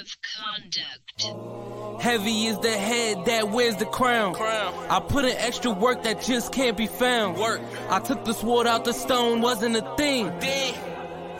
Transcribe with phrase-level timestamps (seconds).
[0.00, 2.02] of conduct.
[2.02, 4.34] Heavy is the head that wears the crown.
[4.34, 4.74] Crown.
[4.88, 7.38] I put in extra work that just can't be found.
[7.38, 7.60] Work.
[7.88, 10.30] I took the sword out the stone, wasn't a thing.
[10.38, 10.74] Ding.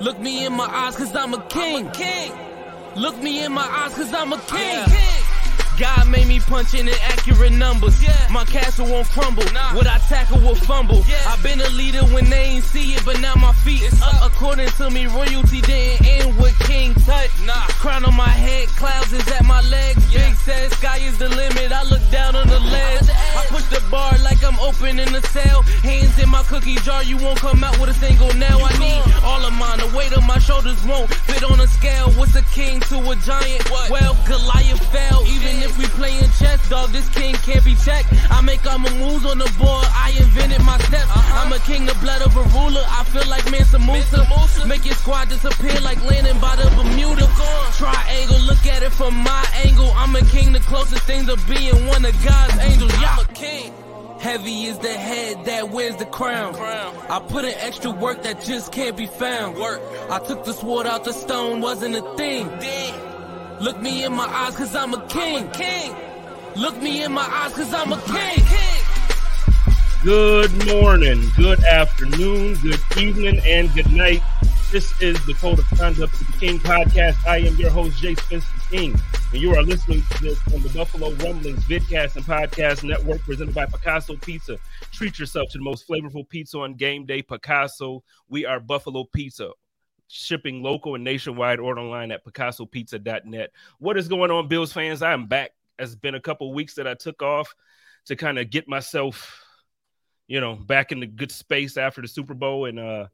[0.00, 1.90] Look me in my eyes, cause I'm a king.
[1.90, 2.32] King.
[2.96, 4.58] Look me in my eyes, cause I'm a king.
[4.58, 5.09] Yeah.
[5.80, 8.02] God made me punch in accurate numbers.
[8.02, 8.12] Yeah.
[8.30, 9.44] My castle won't crumble.
[9.54, 9.74] Nah.
[9.74, 11.02] What I tackle will fumble.
[11.08, 11.16] Yeah.
[11.26, 14.22] I've been a leader when they ain't see it, but now my feet It's up.
[14.22, 14.32] up.
[14.32, 17.30] According to me, royalty didn't end with King Tut.
[17.46, 17.66] Nah.
[17.80, 20.04] Crown on my head, clouds is at my legs.
[20.12, 20.28] Yeah.
[20.28, 21.72] Big says sky is the limit.
[21.72, 23.08] I look down on the ledge.
[23.40, 25.62] I push the bar like I'm opening a cell.
[25.80, 28.60] Hands in my cookie jar, you won't come out with a single nail.
[28.62, 29.78] I need all of mine.
[29.78, 32.10] The weight of my shoulders won't fit on a scale.
[32.20, 33.70] What's a king to a giant?
[33.70, 33.88] What?
[33.88, 35.24] Well, Goliath fell.
[35.26, 38.08] Even if we playing chess, dog, this king can't be checked.
[38.30, 39.86] I make all my moves on the board.
[39.90, 41.10] I invented my steps.
[41.10, 41.46] Uh-huh.
[41.46, 42.84] I'm a king, the blood of a ruler.
[42.88, 44.26] I feel like Mansa Musa.
[44.28, 44.66] Musa.
[44.66, 47.26] Make your squad disappear like landing by the Bermuda.
[47.76, 49.92] Triangle, look at it from my angle.
[49.96, 52.92] I'm a king, the closest thing to being one of God's angels.
[53.00, 53.16] Yeah.
[53.18, 53.74] I'm a king.
[54.20, 56.52] Heavy is the head that wears the crown.
[56.52, 56.94] Crown.
[57.08, 59.56] I put in extra work that just can't be found.
[59.56, 59.80] Work.
[60.10, 62.46] I took the sword out the stone, wasn't a thing.
[63.60, 63.66] Ding.
[63.66, 65.50] Look me in my eyes, cause I'm a king.
[65.50, 65.94] King.
[66.56, 68.44] Look me in my eyes, cause I'm a king.
[68.46, 68.84] King.
[70.02, 74.22] Good morning, good afternoon, good evening, and good night.
[74.72, 77.16] This is the Code of Conduct of the King podcast.
[77.26, 78.98] I am your host, Jay Spencer King,
[79.32, 83.54] and you are listening to this on the Buffalo Rumblings Vidcast and Podcast Network presented
[83.54, 84.56] by Picasso Pizza.
[84.90, 88.02] Treat yourself to the most flavorful pizza on game day, Picasso.
[88.30, 89.50] We are Buffalo Pizza.
[90.12, 91.60] Shipping local and nationwide.
[91.60, 93.52] Order online at PicassoPizza.net.
[93.78, 95.02] What is going on, Bills fans?
[95.02, 95.52] I am back.
[95.78, 97.54] It's been a couple weeks that I took off
[98.06, 99.44] to kind of get myself
[100.30, 102.66] you know, back in the good space after the Super Bowl.
[102.66, 103.08] And uh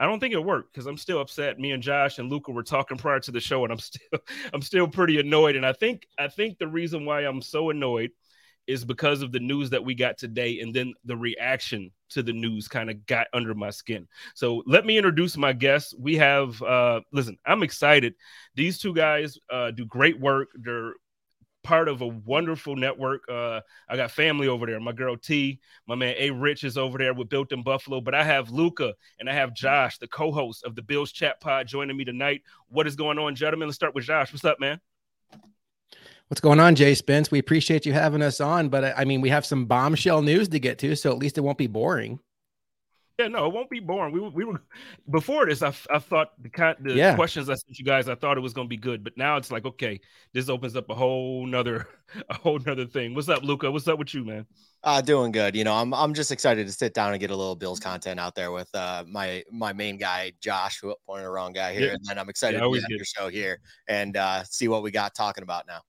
[0.00, 1.58] I don't think it worked because I'm still upset.
[1.58, 4.18] Me and Josh and Luca were talking prior to the show, and I'm still
[4.52, 5.54] I'm still pretty annoyed.
[5.54, 8.10] And I think I think the reason why I'm so annoyed
[8.68, 12.32] is because of the news that we got today, and then the reaction to the
[12.32, 14.06] news kind of got under my skin.
[14.34, 15.94] So let me introduce my guests.
[15.98, 18.14] We have uh listen, I'm excited.
[18.54, 20.50] These two guys uh do great work.
[20.54, 20.92] They're
[21.64, 23.28] part of a wonderful network.
[23.28, 24.80] Uh, I got family over there.
[24.80, 28.00] My girl T, my man A Rich is over there with Built in Buffalo.
[28.00, 31.66] But I have Luca and I have Josh, the co-host of the Bills Chat Pod,
[31.66, 32.42] joining me tonight.
[32.68, 33.68] What is going on, gentlemen?
[33.68, 34.32] Let's start with Josh.
[34.32, 34.80] What's up, man?
[36.28, 37.30] What's going on, Jay Spence?
[37.30, 40.48] We appreciate you having us on, but uh, I mean, we have some bombshell news
[40.48, 42.20] to get to, so at least it won't be boring.
[43.18, 44.12] Yeah, no, it won't be boring.
[44.12, 44.62] We, were- we were
[45.10, 45.62] before this.
[45.62, 47.16] I, I thought the kind the Yeah.
[47.16, 49.38] questions I sent you guys, I thought it was going to be good, but now
[49.38, 50.00] it's like, okay,
[50.34, 51.88] this opens up a whole nother
[52.28, 53.14] a whole nother thing.
[53.14, 53.70] What's up, Luca?
[53.72, 54.46] What's up with you, man?
[54.84, 55.56] Uh, doing good.
[55.56, 58.20] You know, I'm I'm just excited to sit down and get a little Bills content
[58.20, 61.86] out there with uh my my main guy Josh, who pointed the wrong guy here,
[61.88, 61.92] Yeah.
[61.94, 64.68] and then I'm excited Yeah, to always be on your show here and uh see
[64.68, 65.80] what we got talking about now.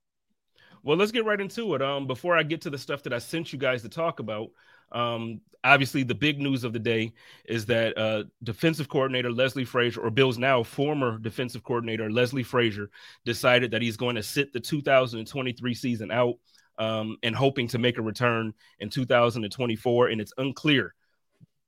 [0.84, 1.82] Well, let's get right into it.
[1.82, 4.50] Um, before I get to the stuff that I sent you guys to talk about,
[4.92, 7.14] um, obviously the big news of the day
[7.46, 12.90] is that uh, defensive coordinator Leslie Frazier, or Bill's now former defensive coordinator Leslie Frazier,
[13.26, 16.36] decided that he's going to sit the 2023 season out
[16.78, 20.08] um, and hoping to make a return in 2024.
[20.08, 20.94] And it's unclear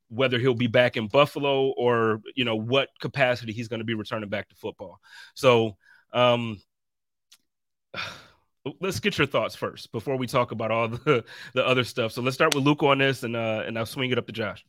[0.10, 3.94] whether he'll be back in Buffalo or you know what capacity he's going to be
[3.94, 5.00] returning back to football.
[5.34, 5.78] So.
[6.14, 6.62] Um,
[8.80, 11.24] let's get your thoughts first before we talk about all the,
[11.54, 12.12] the other stuff.
[12.12, 14.34] So let's start with Luke on this and uh and I'll swing it up to
[14.34, 14.66] Josh.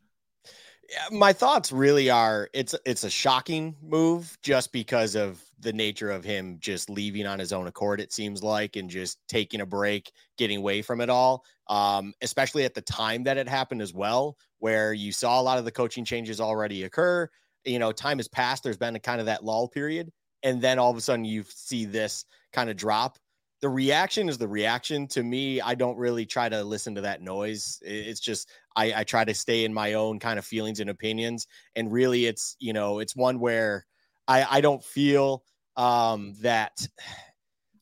[1.10, 6.24] My thoughts really are it's it's a shocking move just because of the nature of
[6.24, 10.10] him just leaving on his own accord it seems like and just taking a break
[10.36, 14.36] getting away from it all um especially at the time that it happened as well
[14.58, 17.30] where you saw a lot of the coaching changes already occur
[17.64, 20.10] you know time has passed there's been a kind of that lull period
[20.42, 23.16] and then all of a sudden you see this kind of drop
[23.62, 25.06] the reaction is the reaction.
[25.08, 27.80] To me i don't really try to listen to that noise.
[27.82, 31.46] It's just I, I try to stay in my own kind of feelings and opinions.
[31.74, 33.86] And really it's you know it's one where
[34.28, 35.44] i i don't feel
[35.76, 36.86] um that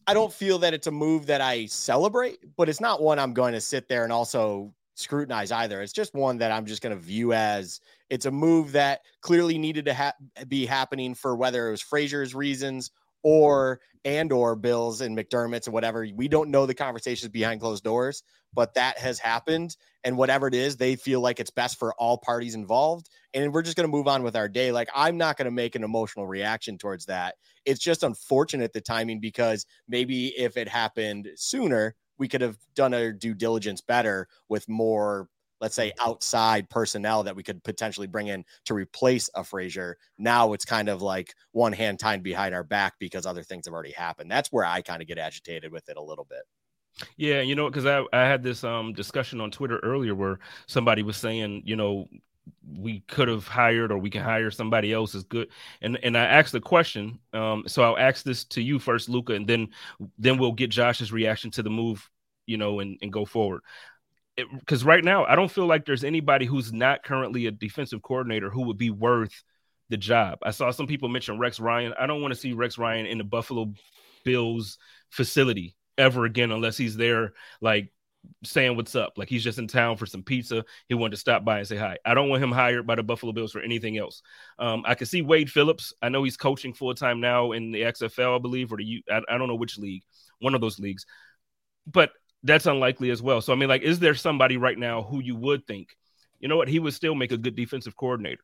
[0.06, 3.34] i don't feel that it's a move that i celebrate but it's not one i'm
[3.34, 5.80] going to sit there and also scrutinize either.
[5.82, 7.80] It's just one that i'm just going to view as
[8.10, 10.12] it's a move that clearly needed to ha-
[10.47, 12.91] be happening for whether it was frazier's reasons
[13.22, 17.84] or and or bills and mcdermott's and whatever we don't know the conversations behind closed
[17.84, 18.22] doors
[18.52, 22.18] but that has happened and whatever it is they feel like it's best for all
[22.18, 24.72] parties involved and we're just going to move on with our day.
[24.72, 27.36] Like i'm not going to make an emotional reaction towards that.
[27.64, 32.92] It's just unfortunate the timing because maybe if it happened sooner we could have done
[32.92, 35.28] our due diligence better with more
[35.60, 39.97] let's say outside personnel that we could potentially bring in to replace a Frazier.
[40.18, 43.74] Now it's kind of like one hand tied behind our back because other things have
[43.74, 44.30] already happened.
[44.30, 46.42] That's where I kind of get agitated with it a little bit.
[47.16, 51.03] Yeah, you know, because I, I had this um discussion on Twitter earlier where somebody
[51.03, 52.09] was saying, you know,
[52.77, 55.48] we could have hired or we can hire somebody else is good.
[55.83, 57.18] And and I asked the question.
[57.33, 59.68] Um, so I'll ask this to you first, luca and then
[60.18, 62.09] then we'll get Josh's reaction to the move,
[62.47, 63.63] you know, and, and go forward.
[64.59, 68.51] Because right now, I don't feel like there's anybody who's not currently a defensive coordinator
[68.51, 69.42] who would be worth
[69.89, 70.39] the job.
[70.42, 71.95] I saw some people mention Rex Ryan.
[71.98, 73.72] I don't want to see Rex Ryan in the Buffalo
[74.25, 74.78] Bills
[75.10, 77.92] facility ever again unless he's there like
[78.45, 79.15] saying what's up.
[79.16, 80.65] Like he's just in town for some pizza.
[80.89, 81.98] He wanted to stop by and say hi.
[82.04, 84.22] I don't want him hired by the Buffalo Bills for anything else.
[84.59, 85.92] Um, I can see Wade Phillips.
[86.03, 89.03] I know he's coaching full time now in the XFL, I believe, or the U.
[89.10, 90.03] I, I don't know which league,
[90.39, 91.07] one of those leagues,
[91.87, 92.10] but
[92.42, 93.41] that's unlikely as well.
[93.41, 95.97] So I mean, like, is there somebody right now who you would think,
[96.39, 98.42] you know what, he would still make a good defensive coordinator?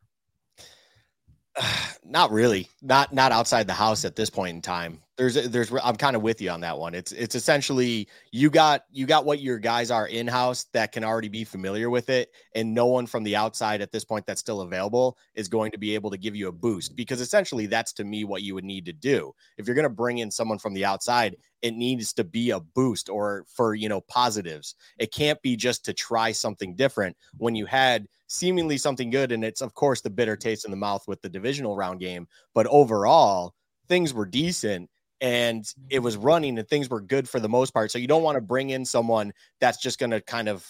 [2.09, 5.01] not really not not outside the house at this point in time.
[5.17, 6.95] There's there's i'm kind of with you on that one.
[6.95, 11.05] It's it's essentially you got you got what your guys are in house that can
[11.05, 14.41] already be familiar with it and no one from the outside at this point that's
[14.41, 17.93] still available is going to be able to give you a boost because essentially that's
[17.95, 19.33] to me what you would need to do.
[19.57, 22.61] If you're going to bring in someone from the outside it needs to be a
[22.61, 24.75] boost or for you know positives.
[24.99, 29.45] It can't be just to try something different when you had seemingly something good and
[29.45, 32.67] it's of course the bitter taste in the mouth with the divisional round game but
[32.67, 33.55] overall
[33.89, 34.91] things were decent
[35.21, 37.91] and it was running and things were good for the most part.
[37.91, 40.67] So you don't want to bring in someone that's just going to kind of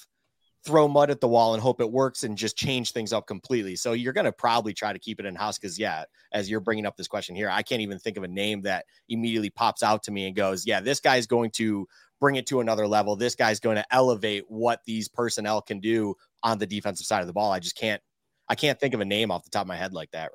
[0.64, 3.76] throw mud at the wall and hope it works and just change things up completely.
[3.76, 6.60] So you're going to probably try to keep it in house because, yeah, as you're
[6.60, 9.82] bringing up this question here, I can't even think of a name that immediately pops
[9.84, 11.86] out to me and goes, yeah, this guy's going to
[12.20, 13.16] bring it to another level.
[13.16, 17.26] This guy's going to elevate what these personnel can do on the defensive side of
[17.26, 17.52] the ball.
[17.52, 18.00] I just can't,
[18.48, 20.30] I can't think of a name off the top of my head like that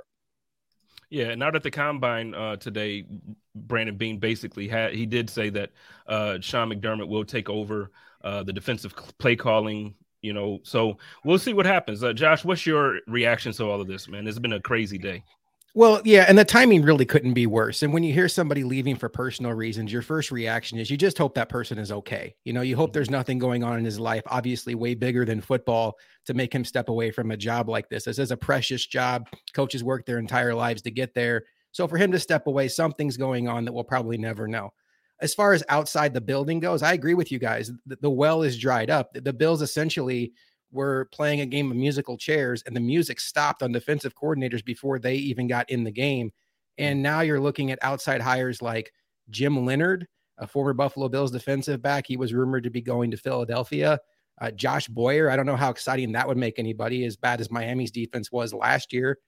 [1.11, 3.05] yeah, now that the combine uh, today,
[3.53, 5.71] Brandon Beane basically had he did say that
[6.07, 7.91] uh, Sean McDermott will take over
[8.23, 9.93] uh, the defensive play calling.
[10.21, 12.03] You know, so we'll see what happens.
[12.03, 14.25] Uh, Josh, what's your reaction to all of this, man?
[14.25, 15.23] It's been a crazy day.
[15.73, 17.81] Well, yeah, and the timing really couldn't be worse.
[17.81, 21.17] And when you hear somebody leaving for personal reasons, your first reaction is you just
[21.17, 22.35] hope that person is okay.
[22.43, 25.39] You know, you hope there's nothing going on in his life, obviously way bigger than
[25.39, 28.03] football, to make him step away from a job like this.
[28.03, 29.29] This is a precious job.
[29.53, 31.43] Coaches work their entire lives to get there.
[31.71, 34.73] So for him to step away, something's going on that we'll probably never know.
[35.21, 37.71] As far as outside the building goes, I agree with you guys.
[37.85, 39.13] The, the well is dried up.
[39.13, 40.33] The, the Bills essentially
[40.71, 44.99] were playing a game of musical chairs and the music stopped on defensive coordinators before
[44.99, 46.31] they even got in the game.
[46.77, 48.91] And now you're looking at outside hires like
[49.29, 50.07] Jim Leonhard,
[50.37, 52.05] a former Buffalo Bills defensive back.
[52.07, 53.99] He was rumored to be going to Philadelphia.
[54.39, 57.51] Uh, Josh Boyer, I don't know how exciting that would make anybody, as bad as
[57.51, 59.19] Miami's defense was last year.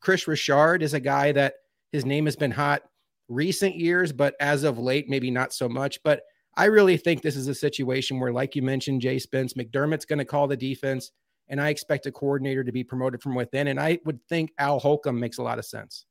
[0.00, 1.54] Kris Richard is a guy that
[1.92, 2.82] his name has been hot
[3.28, 6.02] recent years, but as of late, maybe not so much.
[6.02, 6.22] But
[6.56, 10.18] I really think this is a situation where, like you mentioned, Jay Spence, McDermott's going
[10.18, 11.12] to call the defense,
[11.48, 13.68] and I expect a coordinator to be promoted from within.
[13.68, 16.06] And I would think Al Holcomb makes a lot of sense.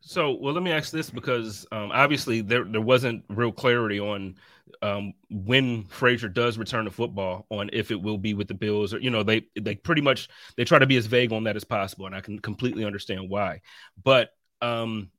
[0.00, 4.36] So, well, let me ask this because um, obviously there there wasn't real clarity on
[4.82, 8.94] um, when Frazier does return to football, on if it will be with the Bills
[8.94, 11.56] or you know they they pretty much they try to be as vague on that
[11.56, 13.60] as possible, and I can completely understand why.
[14.02, 14.30] But
[14.62, 15.10] um,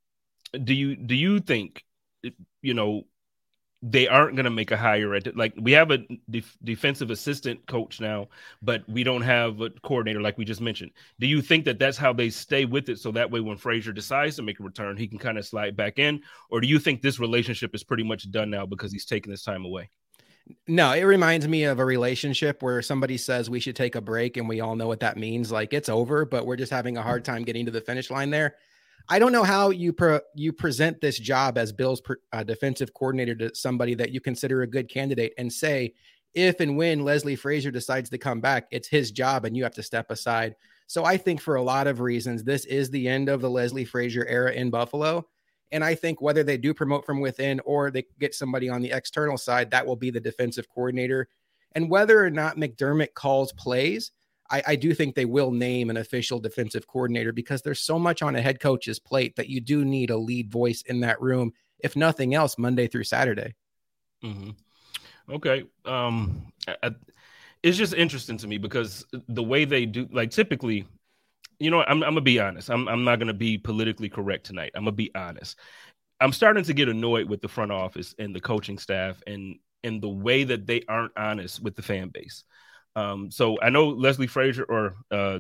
[0.63, 1.83] do you do you think
[2.61, 3.03] you know
[3.83, 7.65] they aren't going to make a hire at like we have a def- defensive assistant
[7.65, 8.27] coach now
[8.61, 11.97] but we don't have a coordinator like we just mentioned do you think that that's
[11.97, 14.95] how they stay with it so that way when frazier decides to make a return
[14.95, 18.03] he can kind of slide back in or do you think this relationship is pretty
[18.03, 19.89] much done now because he's taking this time away
[20.67, 24.37] no, it reminds me of a relationship where somebody says we should take a break
[24.37, 25.51] and we all know what that means.
[25.51, 27.33] Like it's over, but we're just having a hard mm-hmm.
[27.33, 28.55] time getting to the finish line there.
[29.09, 32.93] I don't know how you pre- you present this job as Bill's per- uh, defensive
[32.93, 35.93] coordinator to somebody that you consider a good candidate and say
[36.33, 39.73] if and when Leslie Frazier decides to come back, it's his job and you have
[39.75, 40.55] to step aside.
[40.87, 43.85] So I think for a lot of reasons, this is the end of the Leslie
[43.85, 45.27] Frazier era in Buffalo.
[45.71, 48.91] And I think whether they do promote from within or they get somebody on the
[48.91, 51.29] external side, that will be the defensive coordinator.
[51.73, 54.11] And whether or not McDermott calls plays,
[54.51, 58.21] I, I do think they will name an official defensive coordinator because there's so much
[58.21, 61.53] on a head coach's plate that you do need a lead voice in that room,
[61.79, 63.55] if nothing else, Monday through Saturday.
[64.23, 64.51] Mm-hmm.
[65.33, 65.63] Okay.
[65.85, 66.91] Um, I,
[67.63, 70.85] it's just interesting to me because the way they do, like typically,
[71.59, 72.69] you know, I'm, I'm gonna be honest.
[72.69, 74.71] I'm, I'm not gonna be politically correct tonight.
[74.75, 75.57] I'm gonna be honest.
[76.19, 80.01] I'm starting to get annoyed with the front office and the coaching staff and and
[80.01, 82.43] the way that they aren't honest with the fan base.
[82.95, 85.39] Um, so I know Leslie Frazier or uh,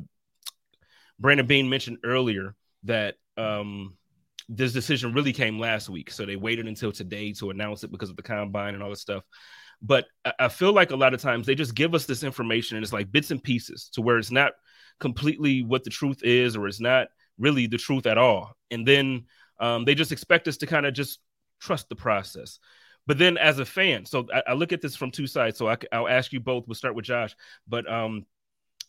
[1.19, 3.97] Brandon Beane mentioned earlier that um,
[4.49, 6.11] this decision really came last week.
[6.11, 9.01] So they waited until today to announce it because of the combine and all this
[9.01, 9.23] stuff.
[9.81, 10.05] But
[10.39, 12.93] I feel like a lot of times they just give us this information and it's
[12.93, 14.51] like bits and pieces to where it's not
[14.99, 17.07] completely what the truth is or it's not
[17.39, 18.55] really the truth at all.
[18.69, 19.25] And then
[19.59, 21.19] um, they just expect us to kind of just
[21.59, 22.59] trust the process.
[23.07, 25.57] But then as a fan, so I, I look at this from two sides.
[25.57, 26.67] So I, will ask you both.
[26.67, 27.35] We'll start with Josh.
[27.67, 28.25] But um,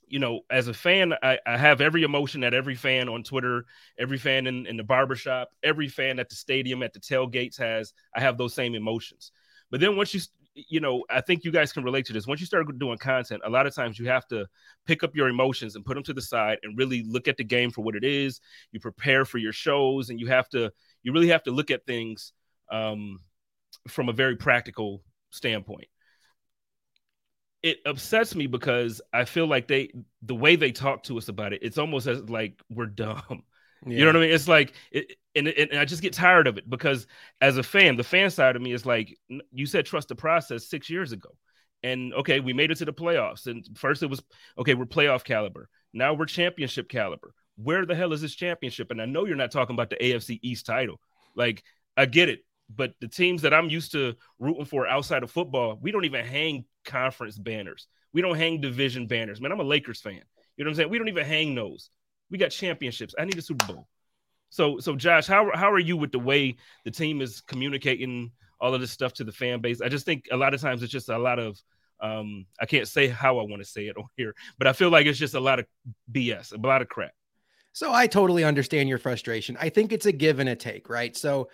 [0.06, 3.64] you know, as a fan, I, I, have every emotion that every fan on Twitter,
[3.98, 7.94] every fan in, in the barbershop, every fan at the stadium, at the tailgates has.
[8.14, 9.32] I have those same emotions.
[9.70, 10.20] But then once you,
[10.54, 12.26] you know, I think you guys can relate to this.
[12.26, 14.46] Once you start doing content, a lot of times you have to
[14.86, 17.44] pick up your emotions and put them to the side and really look at the
[17.44, 18.40] game for what it is.
[18.70, 20.70] You prepare for your shows, and you have to,
[21.02, 22.34] you really have to look at things
[22.70, 23.20] um,
[23.88, 25.88] from a very practical standpoint
[27.62, 31.52] it upsets me because I feel like they the way they talk to us about
[31.52, 33.44] it, it's almost as like we're dumb.
[33.84, 33.98] Yeah.
[33.98, 34.30] You know what I mean?
[34.30, 37.08] It's like, it, and, and I just get tired of it because
[37.40, 39.18] as a fan, the fan side of me is like,
[39.50, 41.30] you said trust the process six years ago.
[41.82, 43.46] And okay, we made it to the playoffs.
[43.46, 44.22] And first it was,
[44.56, 45.68] okay, we're playoff caliber.
[45.92, 47.34] Now we're championship caliber.
[47.56, 48.92] Where the hell is this championship?
[48.92, 51.00] And I know you're not talking about the AFC East title.
[51.34, 51.64] Like,
[51.96, 55.78] I get it but the teams that I'm used to rooting for outside of football,
[55.80, 57.86] we don't even hang conference banners.
[58.12, 59.40] We don't hang division banners.
[59.40, 60.22] Man, I'm a Lakers fan.
[60.56, 60.90] You know what I'm saying?
[60.90, 61.90] We don't even hang those.
[62.30, 63.14] We got championships.
[63.18, 63.88] I need a Super Bowl.
[64.50, 68.74] So, so Josh, how how are you with the way the team is communicating all
[68.74, 69.80] of this stuff to the fan base?
[69.80, 71.58] I just think a lot of times it's just a lot of
[72.00, 74.90] um, I can't say how I want to say it on here, but I feel
[74.90, 75.66] like it's just a lot of
[76.10, 77.12] BS, a lot of crap.
[77.72, 79.56] So I totally understand your frustration.
[79.58, 81.16] I think it's a give and a take, right?
[81.16, 81.48] So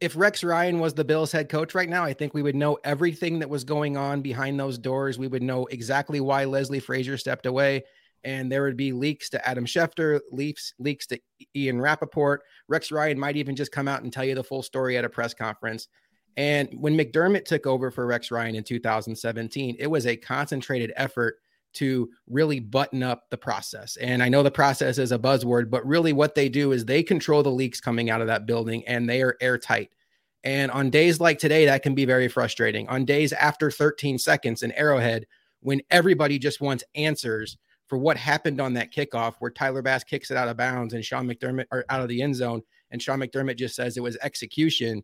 [0.00, 2.78] if Rex Ryan was the Bills head coach right now, I think we would know
[2.84, 5.18] everything that was going on behind those doors.
[5.18, 7.84] We would know exactly why Leslie Frazier stepped away.
[8.24, 11.18] And there would be leaks to Adam Schefter, leaks, leaks to
[11.54, 12.42] Ian Rapoport.
[12.68, 15.08] Rex Ryan might even just come out and tell you the full story at a
[15.08, 15.88] press conference.
[16.36, 21.36] And when McDermott took over for Rex Ryan in 2017, it was a concentrated effort
[21.74, 23.96] to really button up the process.
[23.96, 27.02] And I know the process is a buzzword, but really what they do is they
[27.02, 29.90] control the leaks coming out of that building and they are airtight.
[30.42, 32.88] And on days like today, that can be very frustrating.
[32.88, 35.26] On days after 13 seconds in Arrowhead,
[35.60, 40.30] when everybody just wants answers for what happened on that kickoff where Tyler Bass kicks
[40.30, 43.18] it out of bounds and Sean McDermott or out of the end zone, and Sean
[43.20, 45.02] McDermott just says it was execution.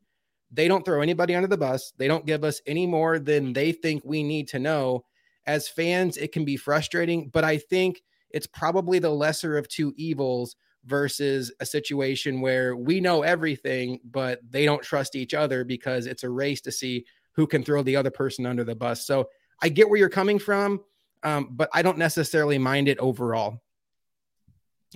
[0.50, 1.92] They don't throw anybody under the bus.
[1.98, 5.04] They don't give us any more than they think we need to know
[5.46, 9.94] as fans, it can be frustrating, but I think it's probably the lesser of two
[9.96, 16.06] evils versus a situation where we know everything, but they don't trust each other because
[16.06, 19.06] it's a race to see who can throw the other person under the bus.
[19.06, 19.28] So
[19.62, 20.80] I get where you're coming from,
[21.22, 23.60] um, but I don't necessarily mind it overall.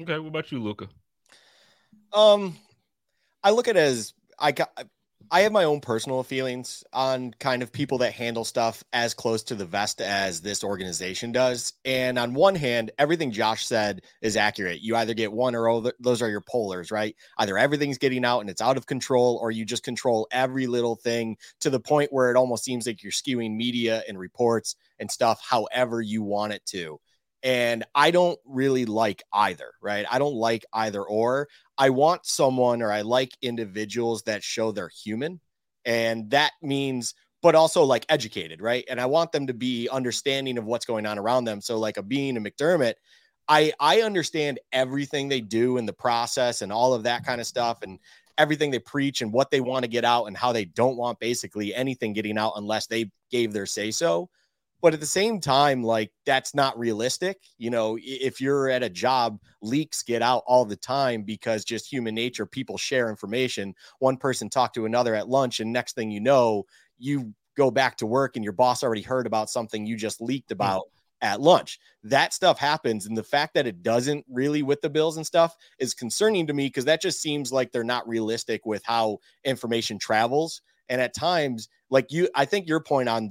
[0.00, 0.88] Okay, what about you, Luca?
[2.12, 2.56] Um,
[3.42, 4.70] I look at it as I got
[5.32, 9.44] I have my own personal feelings on kind of people that handle stuff as close
[9.44, 11.72] to the vest as this organization does.
[11.84, 14.80] And on one hand, everything Josh said is accurate.
[14.80, 17.14] You either get one or other, those are your polars, right?
[17.38, 20.96] Either everything's getting out and it's out of control, or you just control every little
[20.96, 25.08] thing to the point where it almost seems like you're skewing media and reports and
[25.12, 26.98] stuff however you want it to.
[27.42, 30.04] And I don't really like either, right?
[30.10, 31.48] I don't like either or.
[31.78, 35.40] I want someone or I like individuals that show they're human.
[35.84, 38.84] And that means, but also like educated, right?
[38.88, 41.62] And I want them to be understanding of what's going on around them.
[41.62, 42.94] So, like a Beane and McDermott,
[43.48, 47.46] I I understand everything they do in the process and all of that kind of
[47.46, 47.98] stuff and
[48.38, 51.18] everything they preach and what they want to get out and how they don't want
[51.18, 54.30] basically anything getting out unless they gave their say so.
[54.80, 57.38] But at the same time, like that's not realistic.
[57.58, 61.90] You know, if you're at a job, leaks get out all the time because just
[61.90, 63.74] human nature, people share information.
[63.98, 66.64] One person talked to another at lunch, and next thing you know,
[66.98, 70.50] you go back to work and your boss already heard about something you just leaked
[70.50, 70.54] hmm.
[70.54, 70.82] about.
[70.82, 71.78] Mm-hmm at lunch.
[72.02, 73.06] That stuff happens.
[73.06, 76.54] And the fact that it doesn't really with the bills and stuff is concerning to
[76.54, 80.62] me because that just seems like they're not realistic with how information travels.
[80.88, 83.30] And at times, like you, I think your point on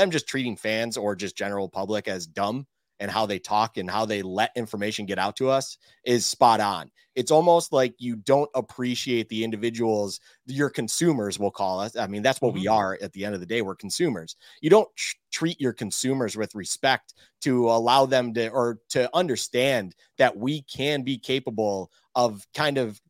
[0.00, 2.66] them just treating fans or just general public as dumb
[3.00, 6.60] and how they talk and how they let information get out to us is spot
[6.60, 6.90] on.
[7.14, 11.96] It's almost like you don't appreciate the individuals, your consumers, we'll call us.
[11.96, 12.60] I mean, that's what mm-hmm.
[12.60, 13.62] we are at the end of the day.
[13.62, 14.36] We're consumers.
[14.60, 19.94] You don't tr- treat your consumers with respect to allow them to or to understand
[20.18, 23.00] that we can be capable of kind of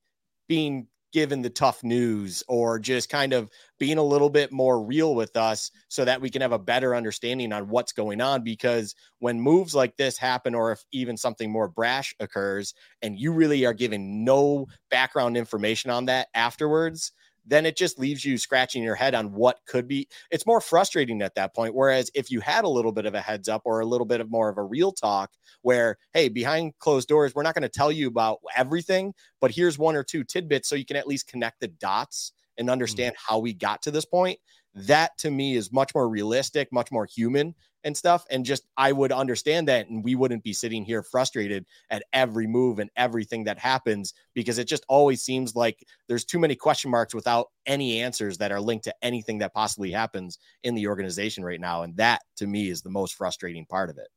[0.49, 5.15] being given the tough news or just kind of being a little bit more real
[5.15, 8.43] with us so that we can have a better understanding on what's going on.
[8.43, 13.33] Because when moves like this happen or if even something more brash occurs and you
[13.33, 17.13] really are giving no background information on that afterwards
[17.47, 20.09] then it just leaves you scratching your head on what could be.
[20.31, 21.75] It's more frustrating at that point.
[21.75, 24.21] Whereas if you had a little bit of a heads up or a little bit
[24.21, 25.31] of more of a real talk,
[25.63, 29.79] where, hey, behind closed doors, we're not going to tell you about everything, but here's
[29.79, 32.73] one or two tidbits so you can at least connect the dots and mm.
[32.73, 33.33] understand mm-hmm.
[33.33, 34.39] how we got to this point.
[34.75, 38.25] That to me is much more realistic, much more human and stuff.
[38.31, 39.89] And just I would understand that.
[39.89, 44.59] And we wouldn't be sitting here frustrated at every move and everything that happens because
[44.59, 48.61] it just always seems like there's too many question marks without any answers that are
[48.61, 51.83] linked to anything that possibly happens in the organization right now.
[51.83, 54.09] And that to me is the most frustrating part of it.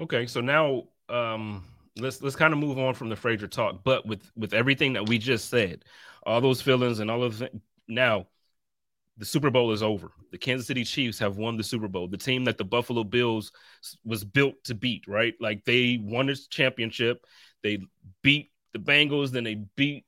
[0.00, 0.26] Okay.
[0.26, 1.64] So now um
[1.96, 5.08] let's let's kind of move on from the Frazier talk, but with with everything that
[5.08, 5.84] we just said,
[6.24, 7.42] all those feelings and all of
[7.88, 8.26] now
[9.18, 10.12] the Super Bowl is over.
[10.30, 12.06] The Kansas City Chiefs have won the Super Bowl.
[12.06, 13.52] The team that the Buffalo Bills
[14.04, 15.34] was built to beat, right?
[15.40, 17.26] Like they won this championship.
[17.62, 17.80] They
[18.22, 20.04] beat the Bengals, then they beat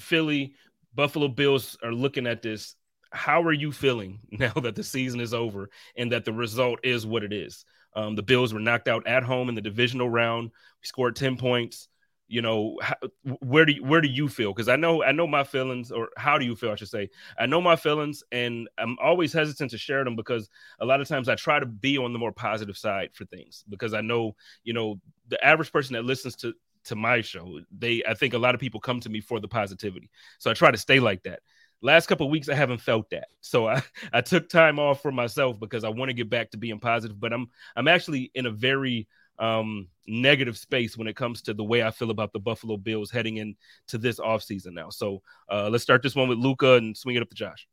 [0.00, 0.54] Philly.
[0.94, 2.74] Buffalo Bills are looking at this.
[3.12, 7.06] How are you feeling now that the season is over and that the result is
[7.06, 7.64] what it is?
[7.94, 10.50] Um, the Bills were knocked out at home in the divisional round.
[10.50, 11.88] We scored 10 points
[12.28, 12.96] you know how,
[13.40, 14.52] where do you, where do you feel?
[14.52, 17.08] Because i know i know my feelings or how do you feel i should say.
[17.38, 20.48] I know my feelings and i'm always hesitant to share them because
[20.80, 23.64] a lot of times i try to be on the more positive side for things
[23.68, 26.52] because i know you know the average person that listens to
[26.84, 29.48] to my show they i think a lot of people come to me for the
[29.48, 30.10] positivity.
[30.38, 31.40] So i try to stay like that.
[31.82, 33.28] Last couple weeks i haven't felt that.
[33.40, 36.58] So i i took time off for myself because i want to get back to
[36.58, 39.06] being positive but i'm i'm actually in a very
[39.38, 43.10] um, negative space when it comes to the way I feel about the Buffalo Bills
[43.10, 44.90] heading into this offseason now.
[44.90, 47.66] So uh, let's start this one with Luca and swing it up to Josh.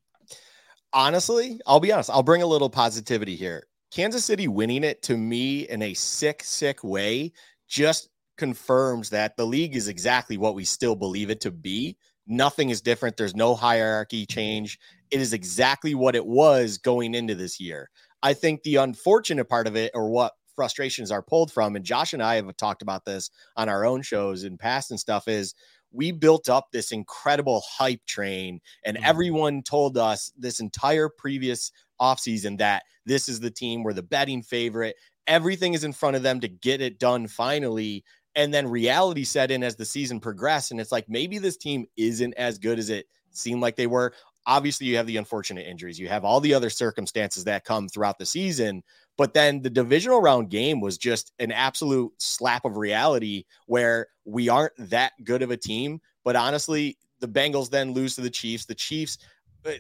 [0.92, 2.10] Honestly, I'll be honest.
[2.10, 3.68] I'll bring a little positivity here.
[3.92, 7.32] Kansas City winning it to me in a sick, sick way
[7.68, 11.98] just confirms that the league is exactly what we still believe it to be.
[12.26, 13.18] Nothing is different.
[13.18, 14.80] There's no hierarchy change.
[15.12, 17.90] It is exactly what it was going into this year.
[18.24, 22.14] I think the unfortunate part of it, or what frustrations are pulled from, and Josh
[22.14, 25.56] and I have talked about this on our own shows in past and stuff, is
[25.92, 29.06] we built up this incredible hype train, and mm-hmm.
[29.06, 34.42] everyone told us this entire previous offseason that this is the team, we're the betting
[34.42, 34.96] favorite.
[35.28, 38.04] Everything is in front of them to get it done finally.
[38.36, 40.72] And then reality set in as the season progressed.
[40.72, 44.14] And it's like maybe this team isn't as good as it seemed like they were.
[44.46, 48.18] Obviously, you have the unfortunate injuries, you have all the other circumstances that come throughout
[48.18, 48.84] the season.
[49.18, 54.50] But then the divisional round game was just an absolute slap of reality where we
[54.50, 56.02] aren't that good of a team.
[56.24, 58.66] But honestly, the Bengals then lose to the Chiefs.
[58.66, 59.20] The Chiefs,
[59.66, 59.74] uh,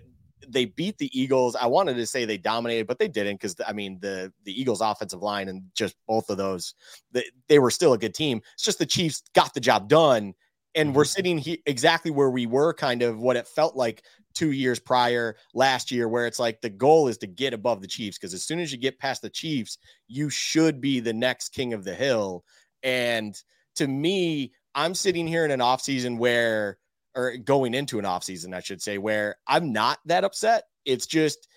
[0.48, 1.56] they beat the Eagles.
[1.56, 4.82] I wanted to say they dominated, but they didn't because I mean the the Eagles
[4.82, 6.76] offensive line and just both of those
[7.12, 8.42] they, they were still a good team.
[8.54, 10.34] It's just the Chiefs got the job done
[10.76, 11.10] and we're mm-hmm.
[11.10, 15.36] sitting here exactly where we were kind of what it felt like two years prior
[15.54, 18.44] last year where it's like the goal is to get above the chiefs because as
[18.44, 21.94] soon as you get past the chiefs you should be the next king of the
[21.94, 22.44] hill
[22.84, 23.44] and
[23.76, 26.78] to me i'm sitting here in an offseason where
[27.16, 31.48] or going into an offseason i should say where i'm not that upset it's just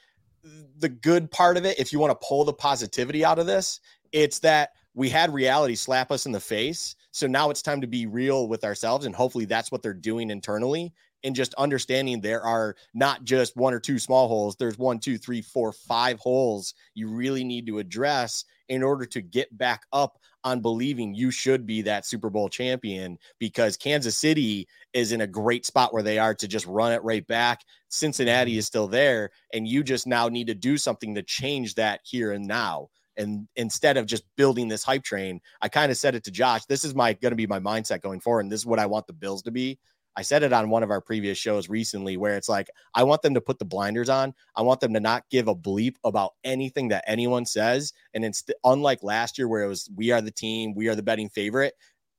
[0.79, 3.81] the good part of it if you want to pull the positivity out of this
[4.13, 7.87] it's that we had reality slap us in the face so now it's time to
[7.87, 9.07] be real with ourselves.
[9.07, 10.93] And hopefully that's what they're doing internally.
[11.25, 15.19] And just understanding there are not just one or two small holes, there's one, two,
[15.19, 20.19] three, four, five holes you really need to address in order to get back up
[20.45, 25.27] on believing you should be that Super Bowl champion because Kansas City is in a
[25.27, 27.63] great spot where they are to just run it right back.
[27.89, 28.59] Cincinnati mm-hmm.
[28.61, 32.33] is still there, and you just now need to do something to change that here
[32.33, 32.89] and now.
[33.17, 36.67] And instead of just building this hype train, I kind of said it to Josh.
[36.67, 38.41] This is my going to be my mindset going forward.
[38.41, 39.79] And this is what I want the Bills to be.
[40.17, 43.23] I said it on one of our previous shows recently where it's like, I want
[43.23, 44.35] them to put the blinders on.
[44.55, 47.93] I want them to not give a bleep about anything that anyone says.
[48.15, 51.03] And it's unlike last year where it was, we are the team, we are the
[51.03, 51.75] betting favorite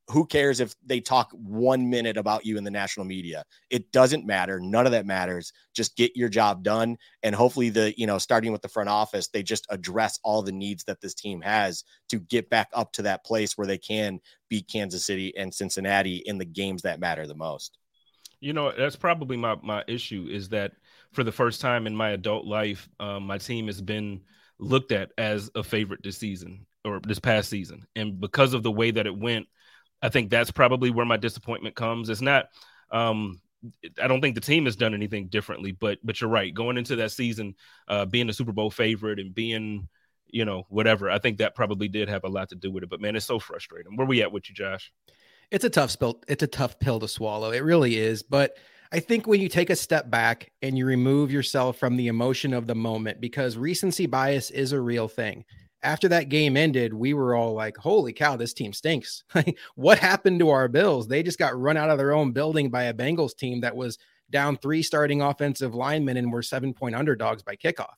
[0.09, 3.43] who cares if they talk one minute about you in the national media?
[3.69, 4.59] It doesn't matter.
[4.59, 5.51] None of that matters.
[5.75, 6.97] Just get your job done.
[7.23, 10.51] And hopefully, the, you know, starting with the front office, they just address all the
[10.51, 14.19] needs that this team has to get back up to that place where they can
[14.49, 17.77] beat Kansas City and Cincinnati in the games that matter the most.
[18.39, 20.73] You know, that's probably my, my issue is that
[21.11, 24.21] for the first time in my adult life, um, my team has been
[24.59, 27.85] looked at as a favorite this season or this past season.
[27.95, 29.47] And because of the way that it went,
[30.01, 32.09] I think that's probably where my disappointment comes.
[32.09, 32.45] It's not
[32.91, 33.41] um,
[34.01, 36.53] I don't think the team has done anything differently, but but you're right.
[36.53, 37.55] Going into that season,
[37.87, 39.87] uh, being a Super Bowl favorite and being,
[40.27, 42.89] you know, whatever, I think that probably did have a lot to do with it.
[42.89, 43.97] But man, it's so frustrating.
[43.97, 44.91] Where we at with you, Josh?
[45.51, 46.21] It's a tough spill.
[46.27, 47.51] It's a tough pill to swallow.
[47.51, 48.21] It really is.
[48.23, 48.57] But
[48.91, 52.53] I think when you take a step back and you remove yourself from the emotion
[52.53, 55.45] of the moment, because recency bias is a real thing.
[55.83, 59.23] After that game ended, we were all like, holy cow, this team stinks.
[59.75, 61.07] what happened to our Bills?
[61.07, 63.97] They just got run out of their own building by a Bengals team that was
[64.29, 67.93] down three starting offensive linemen and were seven point underdogs by kickoff.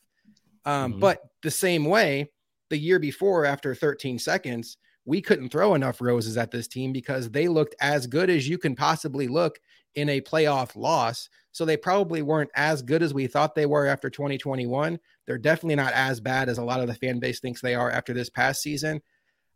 [0.65, 0.99] Um, mm-hmm.
[0.99, 2.31] But the same way,
[2.69, 4.77] the year before, after 13 seconds,
[5.09, 8.59] we couldn't throw enough roses at this team because they looked as good as you
[8.59, 9.59] can possibly look
[9.95, 11.29] in a playoff loss.
[11.51, 14.99] So they probably weren't as good as we thought they were after 2021.
[15.25, 17.89] They're definitely not as bad as a lot of the fan base thinks they are
[17.89, 19.01] after this past season.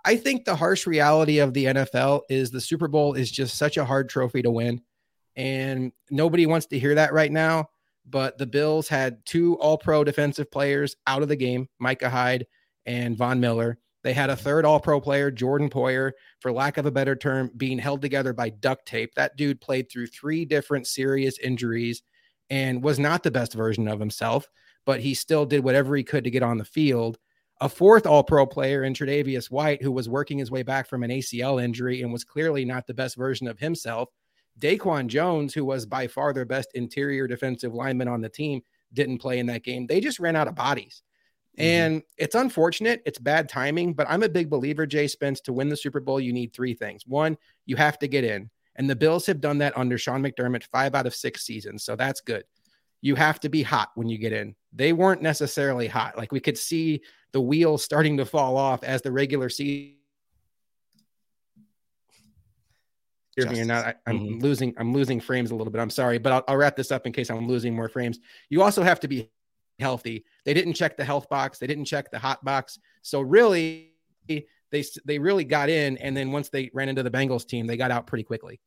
[0.04, 3.78] I think the harsh reality of the NFL is the Super Bowl is just such
[3.78, 4.82] a hard trophy to win.
[5.36, 7.70] And nobody wants to hear that right now.
[8.10, 12.48] But the Bills had two all pro defensive players out of the game, Micah Hyde
[12.88, 13.78] and Von Miller.
[14.04, 17.52] They had a third all pro player, Jordan Poyer, for lack of a better term,
[17.56, 19.16] being held together by duct tape.
[19.16, 22.04] That dude played through three different serious injuries
[22.50, 24.50] and was not the best version of himself,
[24.86, 27.18] but he still did whatever he could to get on the field.
[27.62, 31.04] A fourth all pro player in Tre'Davious White, who was working his way back from
[31.04, 34.10] an ACL injury and was clearly not the best version of himself.
[34.60, 38.62] Daquan Jones, who was by far their best interior defensive lineman on the team,
[38.92, 39.88] didn't play in that game.
[39.88, 41.02] They just ran out of bodies.
[41.58, 41.62] Mm-hmm.
[41.62, 43.04] And it's unfortunate.
[43.06, 46.20] It's bad timing, but I'm a big believer, Jay Spence, to win the Super Bowl,
[46.20, 47.06] you need three things.
[47.06, 48.50] One, you have to get in.
[48.76, 51.84] And the Bills have done that under Sean McDermott five out of six seasons.
[51.84, 52.44] So that's good.
[53.02, 54.56] You have to be hot when you get in.
[54.72, 56.18] They weren't necessarily hot.
[56.18, 57.02] Like we could see
[57.34, 59.98] the wheels starting to fall off as the regular season.
[63.36, 64.40] Hear me or not, I, am mm-hmm.
[64.40, 64.74] losing.
[64.78, 65.82] I'm losing frames a little bit.
[65.82, 68.20] I'm sorry, but I'll, I'll wrap this up in case I'm losing more frames.
[68.50, 69.32] You also have to be
[69.80, 70.26] healthy.
[70.46, 71.60] They didn't check the health box.
[71.60, 72.80] They didn't check the hot box.
[73.02, 73.94] So really,
[74.28, 77.78] they they really got in, and then once they ran into the Bengals team, they
[77.78, 78.60] got out pretty quickly.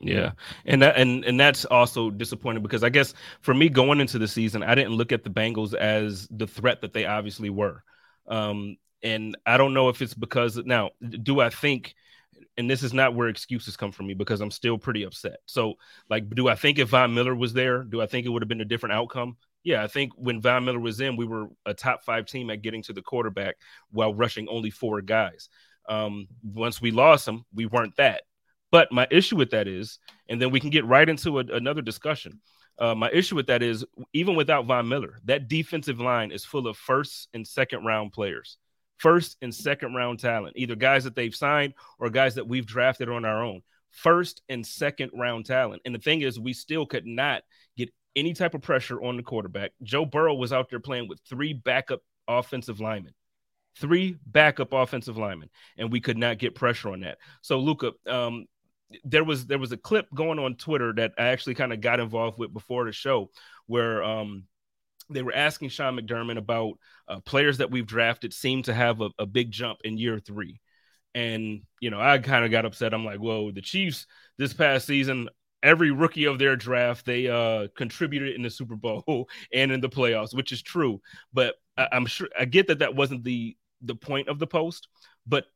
[0.00, 0.32] Yeah,
[0.64, 4.28] and that and and that's also disappointing because I guess for me going into the
[4.28, 7.82] season, I didn't look at the Bengals as the threat that they obviously were.
[8.28, 10.90] Um, and I don't know if it's because now,
[11.22, 11.94] do I think?
[12.56, 15.38] And this is not where excuses come from me because I'm still pretty upset.
[15.46, 15.74] So,
[16.10, 18.48] like, do I think if Von Miller was there, do I think it would have
[18.48, 19.36] been a different outcome?
[19.64, 22.62] Yeah, I think when Von Miller was in, we were a top five team at
[22.62, 23.56] getting to the quarterback
[23.90, 25.48] while rushing only four guys.
[25.88, 28.22] Um, once we lost him, we weren't that.
[28.70, 31.82] But my issue with that is, and then we can get right into a, another
[31.82, 32.40] discussion.
[32.78, 36.68] Uh, my issue with that is, even without Von Miller, that defensive line is full
[36.68, 38.58] of first and second round players,
[38.98, 43.08] first and second round talent, either guys that they've signed or guys that we've drafted
[43.08, 43.62] on our own.
[43.90, 45.82] First and second round talent.
[45.84, 47.42] And the thing is, we still could not
[48.18, 49.72] any type of pressure on the quarterback.
[49.82, 53.14] Joe Burrow was out there playing with three backup offensive linemen,
[53.78, 57.18] three backup offensive linemen, and we could not get pressure on that.
[57.42, 58.46] So, Luca, um,
[59.04, 62.00] there was there was a clip going on Twitter that I actually kind of got
[62.00, 63.30] involved with before the show,
[63.66, 64.44] where um,
[65.10, 66.74] they were asking Sean McDermott about
[67.06, 70.60] uh, players that we've drafted seem to have a, a big jump in year three.
[71.14, 72.94] And, you know, I kind of got upset.
[72.94, 75.28] I'm like, whoa, the Chiefs this past season
[75.62, 79.88] every rookie of their draft they uh contributed in the Super Bowl and in the
[79.88, 81.00] playoffs, which is true.
[81.32, 84.88] But I, am sure I get that that wasn't the the point of the post,
[85.26, 85.46] but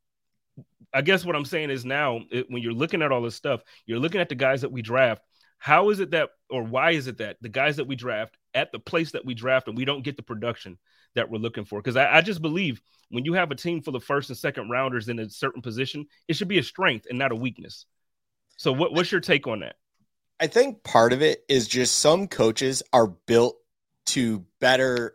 [0.92, 3.62] I guess what I'm saying is now it, when you're looking at all this stuff,
[3.86, 5.22] you're looking at the guys that we draft.
[5.58, 8.72] How is it that, or why is it that the guys that we draft at
[8.72, 10.76] the place that we draft and we don't get the production
[11.14, 11.80] that we're looking for?
[11.80, 14.70] Because I, I just believe when you have a team full of first and second
[14.70, 17.86] rounders in a certain position, it should be a strength and not a weakness.
[18.58, 19.76] So, what, what's your take on that?
[20.42, 23.56] I think part of it is just some coaches are built
[24.06, 25.14] to better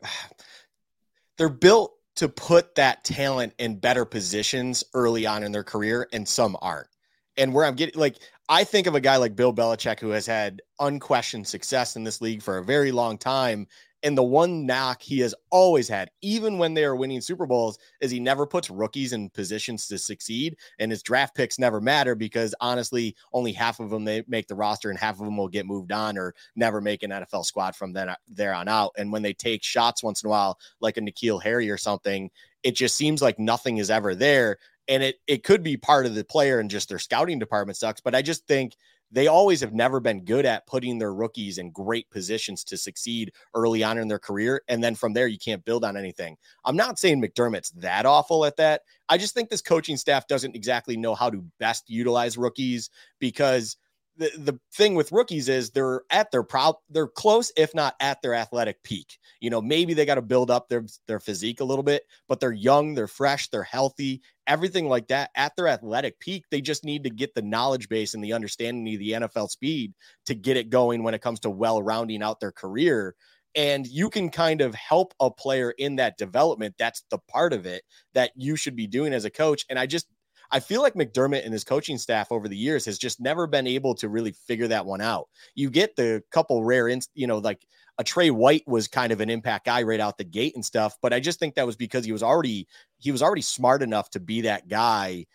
[1.37, 6.27] they're built to put that talent in better positions early on in their career and
[6.27, 6.87] some aren't.
[7.35, 8.15] And where I'm getting like
[8.47, 12.21] I think of a guy like Bill Belichick who has had unquestioned success in this
[12.21, 13.67] league for a very long time
[14.03, 17.79] and the one knock he has always had, even when they are winning Super Bowls,
[17.99, 20.57] is he never puts rookies in positions to succeed.
[20.79, 24.55] And his draft picks never matter because honestly, only half of them they make the
[24.55, 27.75] roster and half of them will get moved on or never make an NFL squad
[27.75, 28.91] from then there on out.
[28.97, 32.29] And when they take shots once in a while, like a N'Keal Harry or something,
[32.63, 34.57] it just seems like nothing is ever there.
[34.87, 37.99] And it it could be part of the player and just their scouting department sucks.
[37.99, 38.75] But I just think
[39.11, 43.31] they always have never been good at putting their rookies in great positions to succeed
[43.53, 44.61] early on in their career.
[44.67, 46.37] And then from there, you can't build on anything.
[46.65, 48.81] I'm not saying McDermott's that awful at that.
[49.09, 52.89] I just think this coaching staff doesn't exactly know how to best utilize rookies
[53.19, 53.77] because
[54.17, 58.21] the, the thing with rookies is they're at their proud they're close if not at
[58.21, 59.19] their athletic peak.
[59.39, 62.39] You know maybe they got to build up their their physique a little bit but
[62.39, 65.29] they're young they're fresh they're healthy everything like that.
[65.35, 68.93] At their athletic peak they just need to get the knowledge base and the understanding
[68.93, 69.93] of the NFL speed
[70.25, 73.15] to get it going when it comes to well rounding out their career.
[73.55, 77.65] And you can kind of help a player in that development that's the part of
[77.65, 77.81] it
[78.13, 79.65] that you should be doing as a coach.
[79.69, 80.07] And i just
[80.51, 83.67] I feel like McDermott and his coaching staff over the years has just never been
[83.67, 85.27] able to really figure that one out.
[85.55, 87.65] You get the couple rare, inst- you know, like
[87.97, 90.97] a Tre White was kind of an impact guy right out the gate and stuff,
[91.01, 92.67] but I just think that was because he was already
[92.99, 95.25] he was already smart enough to be that guy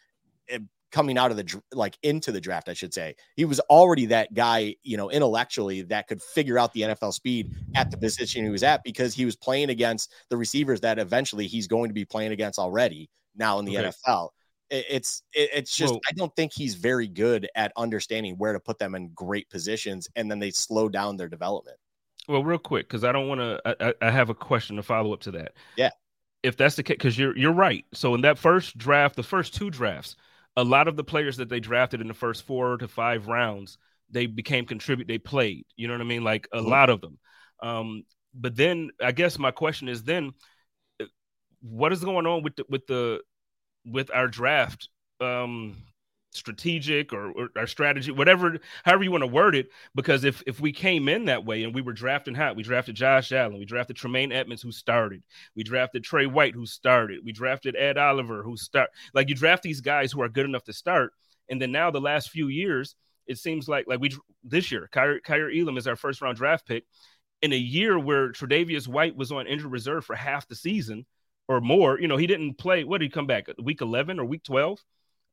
[0.49, 0.59] eh,
[0.93, 3.17] coming out of the like into the draft, I should say.
[3.35, 7.53] He was already that guy, you know, intellectually that could figure out the NFL speed
[7.75, 11.47] at the position he was at because he was playing against the receivers that eventually
[11.47, 13.89] he's going to be playing against already now in the okay.
[13.89, 14.29] NFL
[14.73, 18.95] it's it's just I don't think he's very good at understanding where to put them
[18.95, 21.77] in great positions, and then they slow down their development.
[22.29, 23.61] Well, real quick, because I don't want to.
[23.83, 25.53] I, I have a question to follow up to that.
[25.77, 25.91] Yeah,
[26.43, 27.85] if that's the case, because you're you're right.
[27.93, 30.17] So in that first draft, the first two drafts,
[30.57, 33.77] a lot of the players that they drafted in the first four to five rounds,
[34.11, 35.07] they became contribute.
[35.07, 35.67] They played.
[35.77, 36.25] You know what I mean?
[36.25, 36.69] Like a mm-hmm.
[36.69, 37.19] lot of them.
[37.63, 38.05] Um,
[38.35, 40.33] but then I guess my question is then,
[41.01, 41.05] uh,
[41.61, 43.21] what is going on with the with the
[43.85, 44.89] with our draft
[45.21, 45.77] um
[46.35, 49.71] strategic or, or, our strategy, whatever, however you want to word it.
[49.95, 52.97] Because if if we came in that way and we were drafting hot, we drafted
[52.97, 55.23] Josh Allen, we drafted Tremaine Edmunds, who started,
[55.55, 58.91] we drafted Tre White, who started, we drafted Ed Oliver, who start.
[59.15, 61.13] Like you draft these guys who are good enough to start,
[61.49, 64.11] and then now the last few years, it seems like like we
[64.43, 66.85] this year, Kaiir, Kaiir Elam is our first round draft pick.
[67.43, 71.05] In a year where Tre'Davious White was on injured reserve for half the season,
[71.49, 71.99] or more.
[72.01, 72.85] You know, he didn't play.
[72.85, 73.47] What did he come back?
[73.63, 74.79] Week 11 or week 12?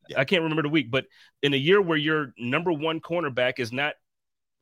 [0.10, 0.19] Yeah.
[0.19, 1.06] I can't remember the week, but
[1.43, 3.93] in a year where your number one cornerback is not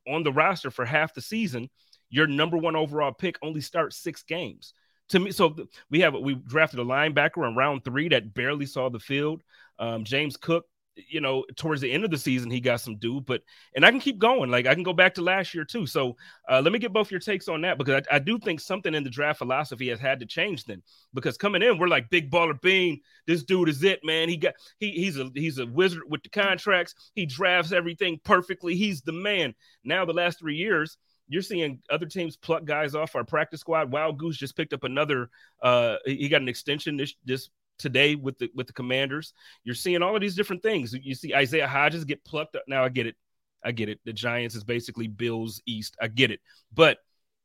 [0.06, 1.70] on the roster for half the season,
[2.10, 4.72] your number one overall pick only starts six games.
[5.10, 5.56] To me, so
[5.90, 9.42] we have we drafted a linebacker in round three that barely saw the field.
[9.78, 10.66] Um, James Cook
[11.08, 13.42] you know, towards the end of the season, he got some due, but
[13.74, 14.50] and I can keep going.
[14.50, 15.86] Like I can go back to last year too.
[15.86, 16.16] So
[16.48, 18.94] uh, let me get both your takes on that because I, I, do think something
[18.94, 20.82] in the draft philosophy has had to change then.
[21.14, 23.00] Because coming in, we're like big baller bean.
[23.26, 24.28] This dude is it, man.
[24.28, 26.94] He got he he's a he's a wizard with the contracts.
[27.14, 28.74] He drafts everything perfectly.
[28.74, 29.54] He's the man.
[29.84, 30.96] Now the last three years,
[31.28, 33.92] you're seeing other teams pluck guys off our practice squad.
[33.92, 35.30] Wild Goose just picked up another.
[35.62, 39.32] Uh, he got an extension this this today with the with the commanders.
[39.64, 40.92] You're seeing all of these different things.
[40.92, 42.62] You see Isaiah Hodgins get plucked up.
[42.68, 43.16] Now I get it.
[43.64, 44.00] I get it.
[44.04, 45.96] The Giants is basically Bills East.
[46.00, 46.40] I get it.
[46.72, 46.98] But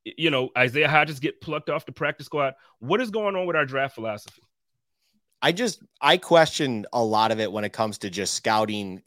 [0.03, 2.53] you know, Isaiah Hodgins get plucked off the practice squad.
[2.79, 4.41] What is going on with our draft philosophy?
[5.41, 9.01] I just I question a lot of it when it comes to just scouting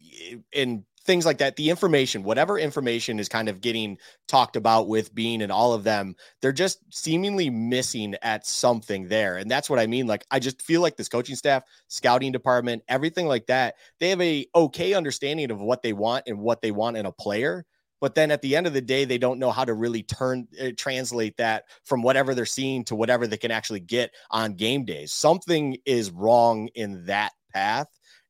[0.53, 3.97] in things like that the information whatever information is kind of getting
[4.29, 9.37] talked about with Beane and all of them they're just seemingly missing at something there.
[9.37, 10.07] And that's what i mean.
[10.07, 14.21] Like i just feel like this coaching staff scouting department everything like that they have
[14.21, 17.65] a okay understanding of what they want and what they want in a player.
[18.01, 20.49] But then at the end of the day they don't know how to really turn
[20.61, 24.85] uh, translate that from whatever they're seeing to whatever they can actually get on game
[24.85, 25.13] days.
[25.13, 27.89] Something is wrong in that path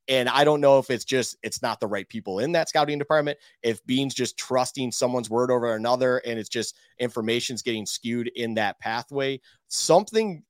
[0.08, 2.98] and I don't know if it's just it's not the right people in that scouting
[2.98, 8.28] department, if Beane's just trusting someone's word over another, and it's just information's getting skewed
[8.36, 9.40] in that pathway.
[9.68, 10.42] Something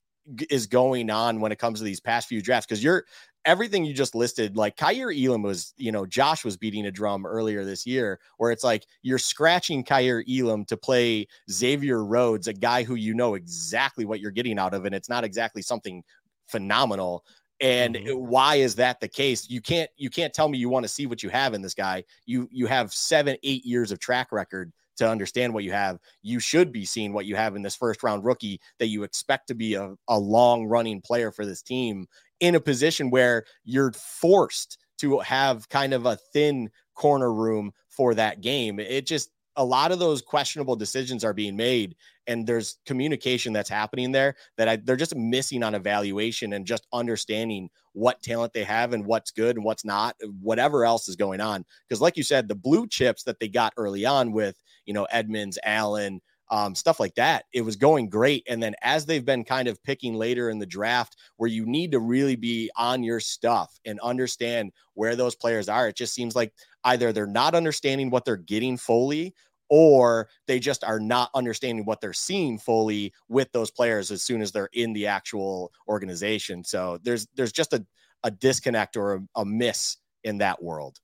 [0.51, 3.05] is going on when it comes to these past few drafts because you're
[3.45, 7.25] everything you just listed, like Kaiir Elam was, you know, Josh was beating a drum
[7.25, 12.53] earlier this year where it's like you're scratching Kaiir Elam to play Xavier Rhodes, a
[12.53, 16.03] guy who you know exactly what you're getting out of, and it's not exactly something
[16.47, 17.25] phenomenal
[17.61, 18.19] and mm-hmm.
[18.19, 19.49] why is that the case?
[19.49, 21.75] You can't you can't tell me you want to see what you have in this
[21.75, 22.05] guy.
[22.27, 25.99] You you have seven eight years of track record to understand what you have.
[26.23, 29.49] You should be seeing what you have in this first round rookie that you expect
[29.49, 32.07] to be a, a long running player for this team
[32.41, 38.15] in a position where you're forced to have kind of a thin corner room for
[38.15, 38.81] that game.
[38.81, 43.71] It just a lot of those questionable decisions are being made and there's communication that's
[43.71, 48.65] happening there that I, they're just missing on evaluation and just understanding what talent they
[48.65, 52.23] have and what's good and what's not whatever else is going on because like you
[52.23, 56.75] said the blue chips that they got early on with you know edmunds allen um,
[56.75, 57.45] stuff like that.
[57.53, 58.45] It was going great.
[58.49, 61.93] And then as they've been kind of picking later in the draft, where you need
[61.93, 66.37] to really be on your stuff and understand where those players are, it just seems
[66.37, 66.53] like
[66.85, 69.35] either they're not understanding what they're getting fully
[69.69, 74.41] or they just are not understanding what they're seeing fully with those players as soon
[74.41, 76.65] as they're in the actual organization.
[76.65, 77.85] So there's there's just a,
[78.23, 80.99] a disconnect or a, a miss in that world.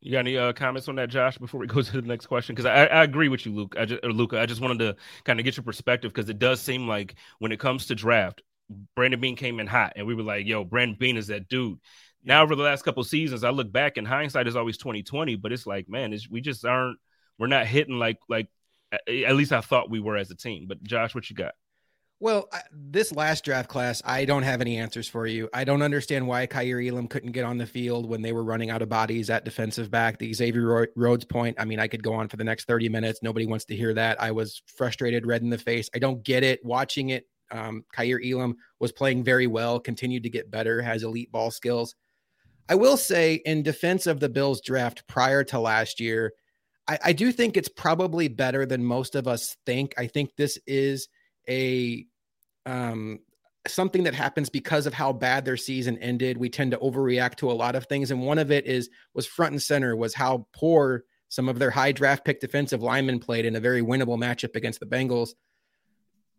[0.00, 1.36] You got any uh, comments on that, Josh?
[1.38, 3.74] Before we go to the next question, because I, I agree with you, Luke.
[3.78, 4.40] I just, Luka.
[4.40, 7.52] I just wanted to kind of get your perspective because it does seem like when
[7.52, 8.42] it comes to draft,
[8.94, 11.78] Brandon Beane came in hot, and we were like, "Yo, Brandon Beane is that dude."
[12.26, 15.36] Now, over the last couple seasons, I look back, and hindsight is always twenty twenty.
[15.36, 16.98] But it's like, man, it's, we just aren't.
[17.38, 18.48] We're not hitting like like
[18.92, 20.66] at least I thought we were as a team.
[20.66, 21.54] But Josh, what you got?
[22.18, 25.50] Well, this last draft class, I don't have any answers for you.
[25.52, 28.70] I don't understand why Kaiir Elam couldn't get on the field when they were running
[28.70, 30.18] out of bodies at defensive back.
[30.18, 33.20] The Xavier Rhodes point, I mean, I could go on for the next 30 minutes.
[33.22, 34.20] Nobody wants to hear that.
[34.20, 35.90] I was frustrated, red in the face.
[35.94, 36.64] I don't get it.
[36.64, 41.30] Watching it, um, Kaiir Elam was playing very well, continued to get better, has elite
[41.30, 41.94] ball skills.
[42.68, 46.32] I will say, in defense of the Bills draft prior to last year,
[46.88, 49.94] I, I do think it's probably better than most of us think.
[49.96, 51.08] I think this is
[51.48, 52.06] a
[52.64, 53.20] um,
[53.68, 56.36] something that happens because of how bad their season ended.
[56.36, 59.26] We tend to overreact to a lot of things, and one of it is was
[59.26, 63.44] front and center was how poor some of their high draft pick defensive linemen played
[63.44, 65.30] in a very winnable matchup against the Bengals.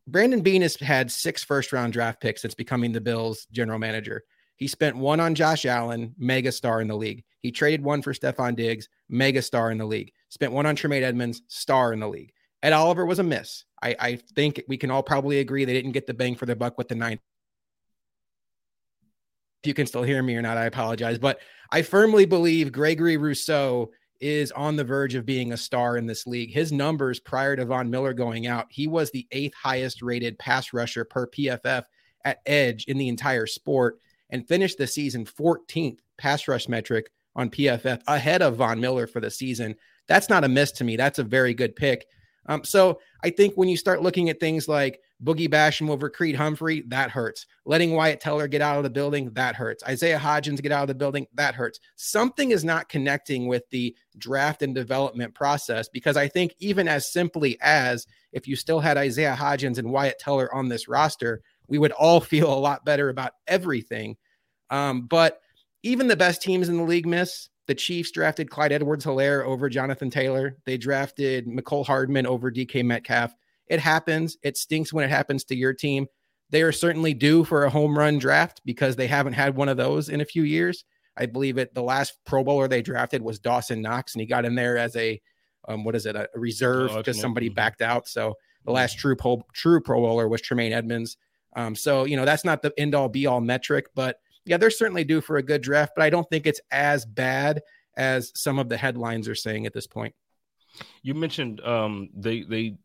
[0.07, 4.23] Brandon Beane has had six first round draft picks since becoming the Bills general manager.
[4.57, 7.23] He spent one on Josh Allen, mega star in the league.
[7.39, 10.11] He traded one for Stefon Diggs, mega star in the league.
[10.29, 12.33] Spent one on Tremaine Edmunds, star in the league.
[12.63, 13.65] Ed Oliver was a miss.
[13.81, 16.55] I, I think we can all probably agree they didn't get the bang for their
[16.55, 17.21] buck with the ninth.
[19.61, 21.19] If you can still hear me or not, I apologize.
[21.19, 21.39] But
[21.71, 26.25] I firmly believe Gregory Rousseau is on the verge of being a star in this
[26.25, 26.51] league.
[26.51, 30.73] His numbers prior to Von Miller going out, he was the eighth highest rated pass
[30.73, 31.83] rusher per PFF
[32.25, 37.49] at edge in the entire sport and finished the season 14th pass rush metric on
[37.49, 39.75] PFF ahead of Von Miller for the season.
[40.07, 40.95] That's not a miss to me.
[40.97, 42.05] That's a very good pick.
[42.47, 46.35] Um, so I think when you start looking at things like Boogie Basham over Creed
[46.35, 47.45] Humphrey, that hurts.
[47.65, 49.83] Letting Wyatt Teller get out of the building, that hurts.
[49.83, 51.79] Isaiah Hodgins get out of the building, that hurts.
[51.95, 57.11] Something is not connecting with the draft and development process because I think even as
[57.11, 61.77] simply as if you still had Isaiah Hodgins and Wyatt Teller on this roster, we
[61.77, 64.17] would all feel a lot better about everything.
[64.69, 65.41] Um, but
[65.83, 67.49] even the best teams in the league miss.
[67.67, 70.57] The Chiefs drafted Clyde Edwards Helaire over Jonathan Taylor.
[70.65, 73.35] They drafted Mecole Hardman over DK Metcalf.
[73.67, 74.37] It happens.
[74.41, 76.07] It stinks when it happens to your team.
[76.49, 79.75] They are certainly due for a home run draft because they haven't had one of
[79.75, 80.85] those in a few years.
[81.17, 81.73] I believe it.
[81.73, 84.95] The last Pro Bowler they drafted was Dawson Knox, and he got in there as
[84.95, 85.21] a
[85.67, 87.55] um, what is it, a, reserve because somebody mm-hmm.
[87.55, 88.07] backed out.
[88.07, 91.17] So the last true pro, true Pro Bowler was Tremaine Edmunds.
[91.57, 94.69] Um, so you know that's not the end all be all metric, but yeah, they're
[94.69, 97.61] certainly due for a good draft, but I don't think it's as bad
[97.97, 100.13] as some of the headlines are saying at this point.
[101.01, 102.77] You mentioned um, they they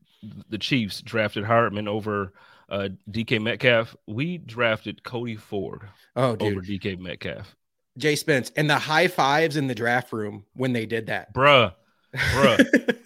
[0.48, 2.32] the Chiefs drafted Hardman over
[2.70, 3.94] uh, DK Metcalf.
[4.06, 5.82] We drafted Cody Ford
[6.16, 6.52] oh, dude.
[6.52, 7.54] over DK Metcalf.
[7.98, 11.74] Jay Spence and the high fives in the draft room when they did that, bruh,
[12.14, 12.96] bruh.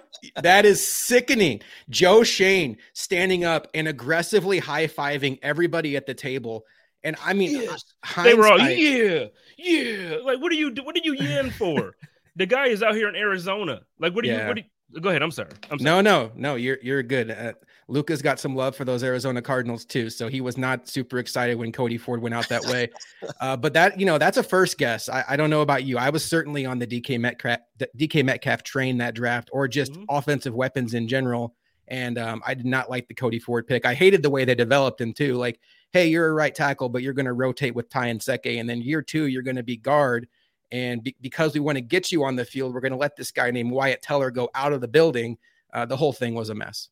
[0.36, 1.60] that is sickening.
[1.90, 6.64] Joe Schoen standing up and aggressively high fiving everybody at the table
[7.04, 7.84] and I mean, yes.
[8.22, 9.26] they were all yeah,
[9.58, 10.16] yeah.
[10.24, 10.74] Like, what are you?
[10.82, 11.94] What are you yin for?
[12.36, 13.82] the guy is out here in Arizona.
[13.98, 14.42] Like, what do yeah.
[14.42, 14.48] you?
[14.48, 15.00] What you?
[15.00, 15.22] Go ahead.
[15.22, 15.50] I'm sorry.
[15.70, 15.84] I'm sorry.
[15.84, 16.54] No, no, no.
[16.54, 17.30] You're you're good.
[17.30, 17.52] Uh,
[17.88, 21.56] Luka's got some love for those Arizona Cardinals too, so he was not super excited
[21.56, 22.90] when Cody Ford went out that way.
[23.40, 25.08] uh, but that you know that's a first guess.
[25.08, 25.98] I, I, don't know about you.
[25.98, 27.60] I was certainly on the DK Metcalf
[27.96, 30.04] DK Metcalf train that draft, or just mm-hmm.
[30.08, 31.54] offensive weapons in general.
[31.88, 33.84] And um, I did not like the Cody Ford pick.
[33.84, 35.34] I hated the way they developed him too.
[35.34, 35.60] Like
[35.94, 38.58] hey, you're a right tackle, but you're going to rotate with Ty Nsekhe.
[38.58, 40.26] And then year two, you're going to be guard.
[40.72, 43.14] And be- because we want to get you on the field, we're going to let
[43.14, 45.38] this guy named Wyatt Teller go out of the building.
[45.72, 46.88] Uh, the whole thing was a mess.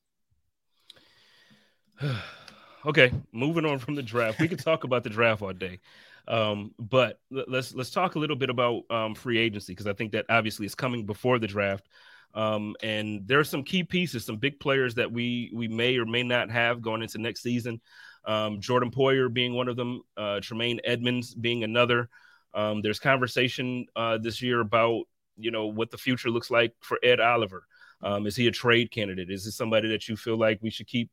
[2.87, 4.41] okay, moving on from the draft.
[4.41, 5.81] We could talk about the draft all day.
[6.29, 10.13] Um, but let's let's talk a little bit about um, free agency because I think
[10.13, 11.89] that obviously is coming before the draft.
[12.35, 16.07] Um, and there are some key pieces, some big players that we we may or
[16.07, 17.81] may not have going into next season.
[18.25, 22.09] Um, Jordan Poyer being one of them, uh, Tremaine Edmunds being another.
[22.55, 25.05] Um, there's conversation uh, this year about
[25.37, 27.65] you know what the future looks like for Ed Oliver.
[28.01, 29.31] Um, is he a trade candidate?
[29.31, 31.11] Is this somebody that you feel like we should keep?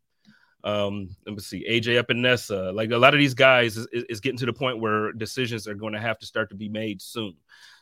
[0.63, 2.73] Um, let me see, AJ Epenesa.
[2.73, 5.75] Like a lot of these guys is, is getting to the point where decisions are
[5.75, 7.35] going to have to start to be made soon.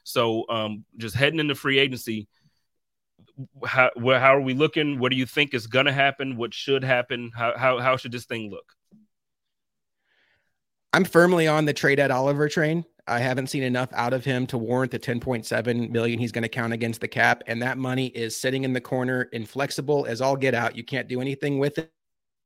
[0.03, 2.27] So um, just heading into free agency,
[3.65, 4.99] how how are we looking?
[4.99, 6.37] What do you think is going to happen?
[6.37, 7.31] What should happen?
[7.35, 8.73] How, how how should this thing look?
[10.93, 12.85] I'm firmly on the trade Ed Oliver train.
[13.07, 16.49] I haven't seen enough out of him to warrant the 10.7 million he's going to
[16.49, 17.43] count against the cap.
[17.47, 20.75] And that money is sitting in the corner, inflexible as all get out.
[20.75, 21.87] You can't do anything with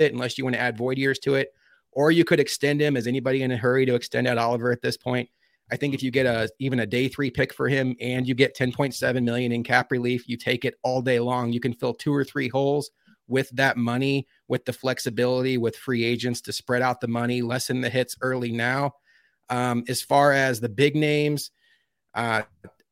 [0.01, 1.53] it unless you want to add void years to it.
[1.91, 2.95] Or you could extend him.
[2.95, 5.29] Is anybody in a hurry to extend Ed Oliver at this point?
[5.71, 8.35] I think if you get a even a day three pick for him and you
[8.35, 11.53] get 10.7 million in cap relief, you take it all day long.
[11.53, 12.91] You can fill two or three holes
[13.27, 17.79] with that money, with the flexibility, with free agents to spread out the money, lessen
[17.79, 18.91] the hits early now.
[19.49, 21.51] Um, as far as the big names,
[22.13, 22.43] uh,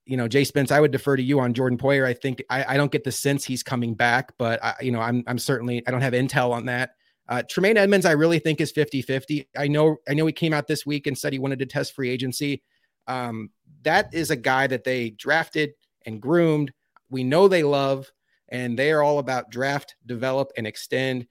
[0.06, 2.06] you know, Jay Spence, I would defer to you on Jordan Poyer.
[2.06, 5.02] I think I, I don't get the sense he's coming back, but I, you know,
[5.02, 6.96] I'm I'm certainly I don't have intel on that.
[7.30, 9.48] Uh, Tremaine Edmunds, I really think is 50 50.
[9.56, 11.94] I know, I know he came out this week and said he wanted to test
[11.94, 12.64] free agency.
[13.08, 13.52] Um,
[13.84, 15.74] that is a guy that they drafted
[16.06, 16.74] and groomed.
[17.12, 18.12] We know they love,
[18.50, 21.28] and they are all about draft, develop, and extend.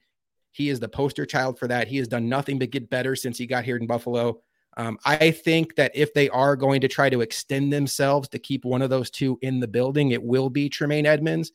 [0.51, 1.89] He is the poster child for that.
[1.89, 4.41] He has done nothing but get better since he got here in Buffalo.
[4.77, 8.63] Um, I think that if they are going to try to extend themselves to keep
[8.63, 11.51] one of those two in the building, it will be Tremaine Edmunds.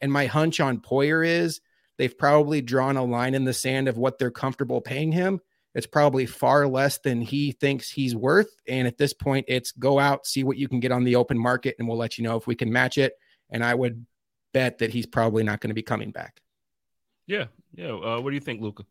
[0.00, 1.60] And my hunch on Poyer is
[1.98, 5.40] they've probably drawn a line in the sand of what they're comfortable paying him.
[5.74, 8.50] It's probably far less than he thinks he's worth.
[8.68, 11.38] And at this point, it's go out, see what you can get on the open
[11.38, 13.14] market, and we'll let you know if we can match it.
[13.50, 14.06] And I would
[14.52, 16.40] bet that he's probably not going to be coming back.
[17.26, 17.46] Yeah.
[17.74, 17.92] Yeah.
[17.92, 18.84] Uh, what do you think, Luka?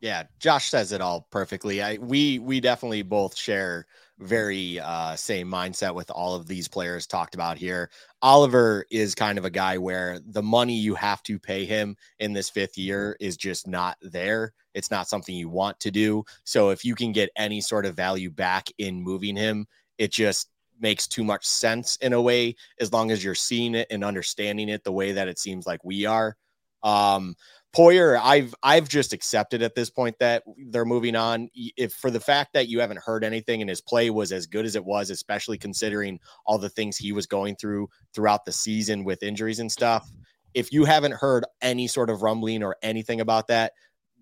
[0.00, 1.82] Yeah, Josh says it all perfectly.
[1.82, 3.86] I we we definitely both share
[4.20, 7.90] very uh, same mindset with all of these players talked about here.
[8.22, 12.32] Oliver is kind of a guy where the money you have to pay him in
[12.32, 14.52] this fifth year is just not there.
[14.74, 16.24] It's not something you want to do.
[16.44, 19.66] So if you can get any sort of value back in moving him,
[19.98, 20.50] it just
[20.80, 24.68] makes too much sense in a way as long as you're seeing it and understanding
[24.68, 26.36] it the way that it seems like we are.
[26.82, 27.34] Um,
[27.76, 31.48] Poyer, I've I've just accepted at this point that they're moving on.
[31.54, 34.64] If for the fact that you haven't heard anything and his play was as good
[34.64, 39.04] as it was, especially considering all the things he was going through throughout the season
[39.04, 40.10] with injuries and stuff.
[40.52, 43.72] If you haven't heard any sort of rumbling or anything about that,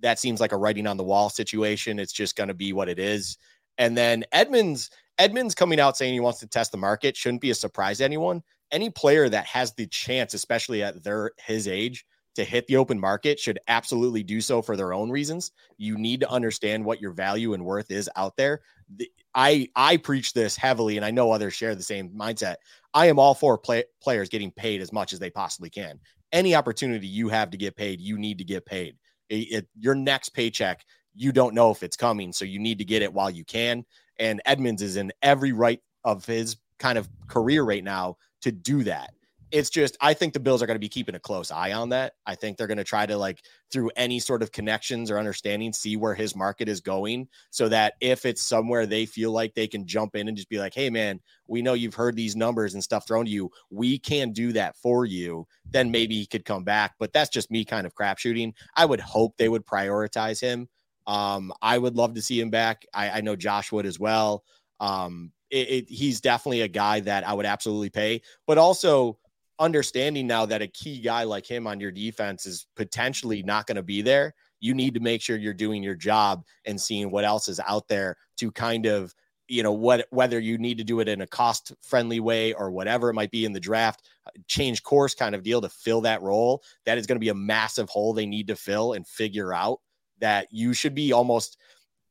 [0.01, 1.99] that seems like a writing on the wall situation.
[1.99, 3.39] It's just going to be what it is.
[3.79, 7.51] And then Edmunds, Edmunds coming out saying he wants to test the market shouldn't be
[7.51, 8.43] a surprise to anyone.
[8.71, 12.05] Any player that has the chance, especially at their his age,
[12.39, 15.51] to hit the open market should absolutely do so for their own reasons.
[15.77, 18.61] You need to understand what your value and worth is out there.
[18.95, 22.57] The, I I preach this heavily, and I know others share the same mindset.
[22.95, 25.99] I am all for play, players getting paid as much as they possibly can.
[26.31, 28.97] Any opportunity you have to get paid, you need to get paid.
[29.29, 30.85] It, it, your next paycheck,
[31.17, 33.85] you don't know if it's coming, so you need to get it while you can.
[34.21, 38.85] And Edmunds is in every right of his kind of career right now to do
[38.85, 39.11] that
[39.51, 41.89] it's just I think the Bills are going to be keeping a close eye on
[41.91, 42.15] that.
[42.27, 45.73] I think they're going to try to like through any sort of connections or understanding
[45.73, 49.67] see where his market is going so that if it's somewhere they feel like they
[49.67, 52.75] can jump in and just be like, "Hey man, we know you've heard these numbers
[52.75, 53.51] and stuff thrown to you.
[53.71, 57.51] We can do that for you." Then maybe he could come back, but that's just
[57.51, 58.55] me kind of crap shooting.
[58.77, 60.69] I would hope they would prioritize him.
[61.07, 62.85] Um, I would love to see him back.
[62.93, 64.45] I, I know Josh would as well.
[64.79, 69.19] Um, it, it, he's definitely a guy that I would absolutely pay, but also
[69.59, 73.77] understanding now that a key guy like him on your defense is potentially not going
[73.77, 77.25] to be there, you need to make sure you're doing your job and seeing what
[77.25, 79.15] else is out there to kind of
[79.49, 82.71] you know what whether you need to do it in a cost friendly way or
[82.71, 84.03] whatever it might be in the draft
[84.47, 87.35] change course kind of deal to fill that role that is going to be a
[87.35, 89.81] massive hole they need to fill and figure out
[90.21, 91.57] that you should be almost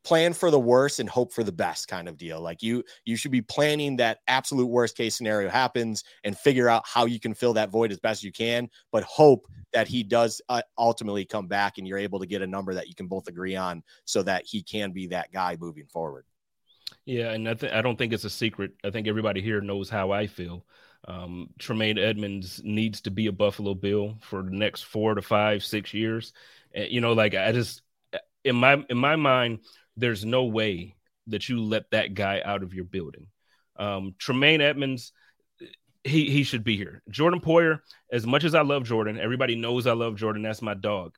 [0.07, 2.39] plan for the worst and hope for the best kind of deal.
[2.39, 6.83] Like you you should be planning that absolute worst case scenario happens and figure out
[6.87, 10.41] how you can fill that void as best you can, but hope that he does
[10.47, 13.27] uh, ultimately come back and you're able to get a number that you can both
[13.27, 16.23] agree on so that he can be that guy moving forward.
[17.03, 18.71] Yeah, and I, th- I don't think it's a secret.
[18.85, 20.65] I think everybody here knows how I feel.
[21.05, 25.65] Um, Tremaine Edmunds needs to be a Buffalo Bill for the next four to five,
[25.65, 26.31] six years.
[26.73, 27.81] And, you know, like I just
[28.45, 29.59] in my in my mind,
[29.97, 30.95] there's no way
[31.27, 33.27] that you let that guy out of your building.
[33.77, 35.11] Um, Tremaine Edmunds,
[36.03, 37.03] he he should be here.
[37.09, 37.79] Jordan Poyer,
[38.11, 40.43] as much as I love Jordan, everybody knows I love Jordan.
[40.43, 41.15] That's my dog.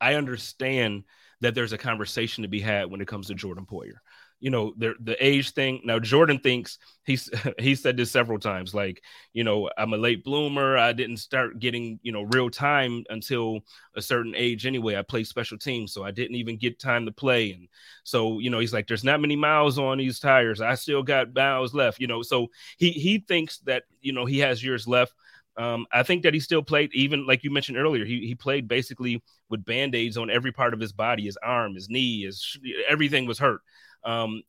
[0.00, 1.04] I understand
[1.40, 3.94] that there's a conversation to be had when it comes to Jordan Poyer
[4.40, 5.80] you know the the age thing.
[5.84, 10.24] Now jordan thinks he's he said this several times like you know i'm a late
[10.24, 10.76] bloomer.
[10.76, 13.60] I didn't start getting you know real time until
[13.94, 14.96] a certain age anyway.
[14.96, 17.52] I play special teams so i didn't even get time to play.
[17.52, 17.68] And
[18.04, 20.60] so you know he's like there's not many miles on these tires.
[20.60, 22.00] I still got miles left.
[22.00, 25.14] You know so he he thinks that you know he has years left
[25.56, 28.68] um, I think that he still played, even like you mentioned earlier, he, he played
[28.68, 32.58] basically with band aids on every part of his body his arm, his knee, his
[32.88, 33.60] everything was hurt.
[34.04, 34.42] Um,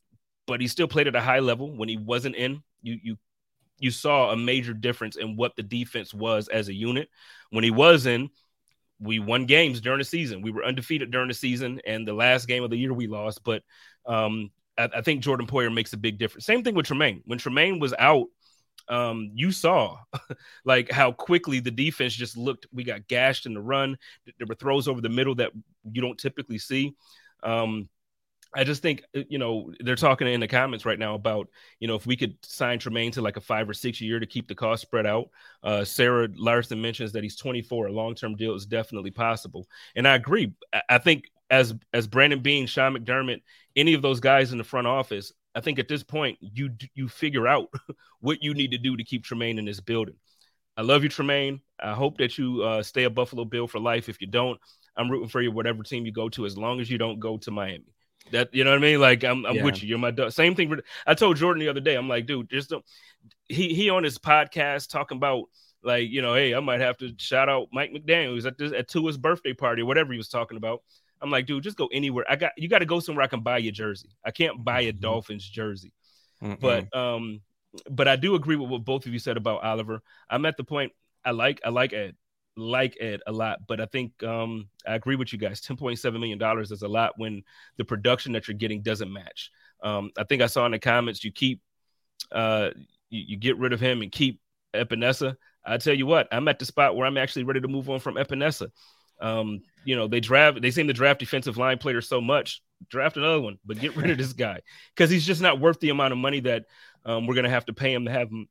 [0.48, 2.64] but he still played at a high level when he wasn't in.
[2.82, 3.18] You you
[3.80, 7.10] you saw a major difference in what the defense was as a unit.
[7.52, 8.30] When he was in,
[9.00, 10.42] we won games during the season.
[10.42, 13.44] We were undefeated during the season, and the last game of the year we lost.
[13.44, 13.64] But
[14.06, 16.46] um, I, I, think Jordan Poyer makes a big difference.
[16.46, 17.22] Same thing with Tremaine.
[17.26, 18.28] When Tremaine was out,
[18.90, 19.98] um, you saw
[20.66, 22.68] like how quickly the defense just looked.
[22.72, 23.98] We got gashed in the run.
[24.38, 25.52] There were throws over the middle that
[25.92, 26.96] you don't typically see.
[27.44, 27.90] Um,
[28.56, 31.88] I just think uh, you know they're talking in the comments right now about you
[31.88, 34.48] know if we could sign Tremaine to like a five or six year to keep
[34.48, 35.30] the cost spread out.
[35.64, 37.88] Uh, Sarah Larson mentions that he's 24.
[37.88, 40.54] A long term deal is definitely possible, and I agree.
[40.90, 43.42] I think as as Brandon Beane, Sean McDermott,
[43.76, 47.08] any of those guys in the front office, I think at this point you you
[47.08, 47.74] figure out
[48.20, 50.14] what you need to do to keep Tremaine in this building.
[50.78, 51.62] I love you, Tremaine.
[51.82, 54.08] I hope that you uh, stay a Buffalo Bill for life.
[54.08, 54.60] If you don't,
[54.96, 57.38] I'm rooting for you, whatever team you go to, as long as you don't go
[57.38, 57.92] to Miami.
[58.32, 59.02] That you know what I mean?
[59.02, 59.64] Like I'm, I'm yeah.
[59.64, 59.90] with you.
[59.90, 60.32] You're my dog.
[60.32, 60.70] Same thing.
[60.70, 61.96] For, I told Jordan the other day.
[61.96, 62.86] I'm like, dude, just don't.
[63.48, 65.46] He he on his podcast talking about
[65.82, 68.90] like you know, hey, I might have to shout out Mike McDaniel's at this at
[68.90, 70.84] Tua's birthday party or whatever he was talking about.
[71.22, 72.26] I'm like, dude, just go anywhere.
[72.30, 74.10] I got you got to go somewhere I can buy your jersey.
[74.24, 75.00] I can't buy a mm-hmm.
[75.00, 75.94] Dolphins jersey,
[76.44, 76.60] Mm-mm.
[76.60, 77.42] but um,
[77.90, 80.02] but I do agree with what both of you said about Oliver.
[80.30, 80.92] I'm at the point
[81.26, 82.16] I like I like Ed
[82.56, 85.62] like Ed a lot, but I think um, I agree with you guys.
[85.62, 87.44] Ten point seven million dollars is a lot when
[87.78, 89.52] the production that you're getting doesn't match.
[89.84, 91.62] Um, I think I saw in the comments you keep
[92.32, 92.72] uh,
[93.10, 94.42] you, you get rid of him and keep
[94.74, 95.36] Epenesa.
[95.66, 98.00] I tell you what, I'm at the spot where I'm actually ready to move on
[98.00, 98.70] from Epenesa.
[99.20, 102.62] Um, you know, they draft they seem to draft defensive line players so much.
[102.90, 104.62] Draft another one, but get rid of this guy
[104.96, 106.66] because he's just not worth the amount of money that
[107.06, 108.48] um, we're gonna have to pay him to have him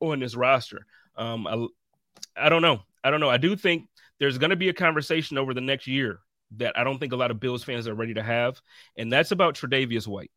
[0.00, 0.86] on this roster.
[1.16, 1.66] Um, I,
[2.36, 2.80] I don't know.
[3.02, 3.30] I don't know.
[3.30, 3.88] I do think
[4.18, 6.20] there's going to be a conversation over the next year
[6.56, 8.60] that I don't think a lot of Bills fans are ready to have,
[8.96, 10.30] and that's about Tre'Davious White.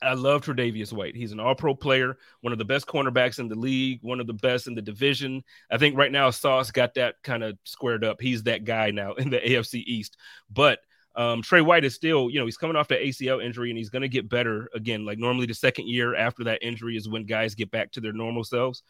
[0.00, 1.16] I love Tre'Davious White.
[1.16, 4.32] He's an all-pro player, one of the best cornerbacks in the league, one of the
[4.32, 5.42] best in the division.
[5.70, 8.20] I think right now Sauce got that kind of squared up.
[8.20, 10.16] He's that guy now in the AFC East.
[10.50, 10.78] But
[11.16, 13.90] um, Tre White is still, you know, he's coming off the ACL injury and he's
[13.90, 15.04] going to get better again.
[15.04, 18.12] Like normally, the second year after that injury is when guys get back to their
[18.12, 18.84] normal selves.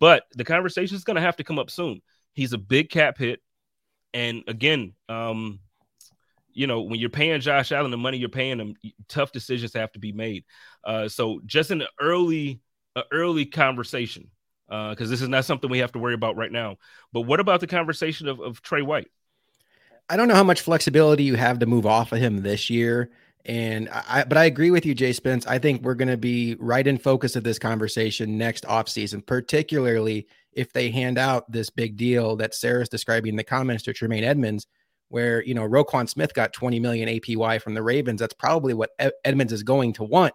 [0.00, 2.02] But the conversation is going to have to come up soon.
[2.32, 3.40] He's a big cap hit,
[4.12, 5.60] and again, um,
[6.58, 8.74] you know, when you're paying Josh Allen the money you're paying him,
[9.08, 10.44] tough decisions have to be made.
[10.82, 12.60] Uh, so just an early,
[12.96, 14.28] uh, early conversation,
[14.66, 16.76] because uh, this is not something we have to worry about right now.
[17.12, 19.06] But what about the conversation of, of Tre White?
[20.10, 23.12] I don't know how much flexibility you have to move off of him this year.
[23.44, 25.46] And I, but I agree with you, Jay Spence.
[25.46, 30.26] I think we're going to be right in focus of this conversation next offseason, particularly
[30.52, 34.24] if they hand out this big deal that Sarah's describing in the comments to Tremaine
[34.24, 34.66] Edmunds,
[35.08, 38.20] where you know Roquan Smith got 20 million APY from the Ravens.
[38.20, 38.90] That's probably what
[39.24, 40.34] Edmunds is going to want.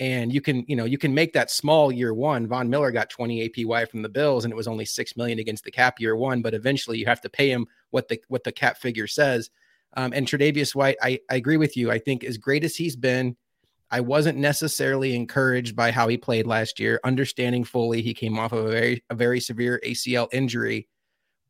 [0.00, 2.46] And you can, you know, you can make that small year one.
[2.46, 5.64] Von Miller got 20 APY from the Bills, and it was only six million against
[5.64, 6.40] the cap year one.
[6.40, 9.50] But eventually, you have to pay him what the what the cap figure says.
[9.96, 11.90] Um, and Tre'Davious White, I, I agree with you.
[11.90, 13.36] I think as great as he's been,
[13.90, 17.00] I wasn't necessarily encouraged by how he played last year.
[17.04, 20.88] Understanding fully, he came off of a very a very severe ACL injury,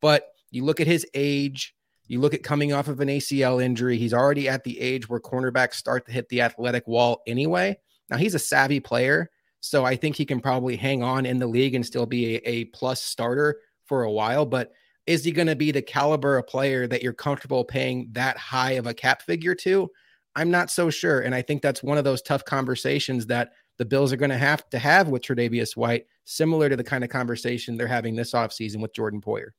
[0.01, 1.75] but you look at his age
[2.09, 5.19] you look at coming off of an ACL injury, he's already at the age where
[5.19, 7.77] cornerbacks start to hit the athletic wall anyway.
[8.09, 9.29] Now, he's a savvy player,
[9.59, 12.41] so I think he can probably hang on in the league and still be a,
[12.45, 14.45] a plus starter for a while.
[14.45, 14.71] But
[15.05, 18.73] is he going to be the caliber of player that you're comfortable paying that high
[18.73, 19.89] of a cap figure to?
[20.35, 21.21] I'm not so sure.
[21.21, 24.37] And I think that's one of those tough conversations that the Bills are going to
[24.37, 28.33] have to have with Tre'Davious White, similar to the kind of conversation they're having this
[28.33, 29.49] offseason with Jordan Poyer.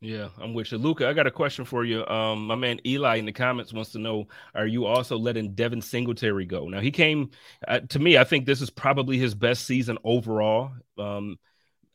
[0.00, 0.78] Yeah, I'm with you.
[0.78, 1.08] Luca.
[1.08, 2.04] I got a question for you.
[2.06, 5.80] Um, my man Eli in the comments wants to know Are you also letting Devin
[5.80, 6.68] Singletary go?
[6.68, 7.30] Now, he came
[7.68, 10.72] uh, to me, I think this is probably his best season overall.
[10.98, 11.38] Um,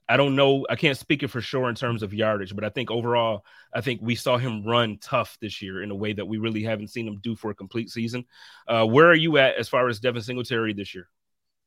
[0.09, 0.65] I don't know.
[0.69, 3.81] I can't speak it for sure in terms of yardage, but I think overall, I
[3.81, 6.91] think we saw him run tough this year in a way that we really haven't
[6.91, 8.23] seen him do for a complete season.
[8.69, 11.09] Uh, where are you at as far as Devin Singletary this year?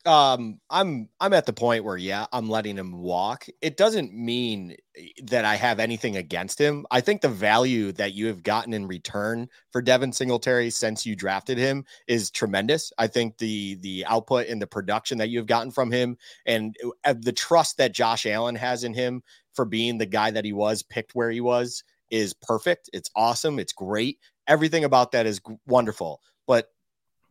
[0.07, 3.47] Um i'm i'm at the point where yeah i'm letting him walk.
[3.61, 4.77] It doesn't mean
[5.25, 6.87] that i have anything against him.
[6.91, 11.15] I think the value that you have gotten in return for devin singletary since you
[11.15, 12.93] drafted him is tremendous.
[12.99, 16.75] I think the the output and the production that you've gotten from him and
[17.05, 19.23] uh, the trust that josh allen has in him
[19.55, 22.91] for being the guy that he was picked where he was is perfect.
[22.93, 23.59] It's awesome.
[23.59, 24.19] It's great.
[24.47, 26.21] Everything about that is wonderful.
[26.47, 26.69] But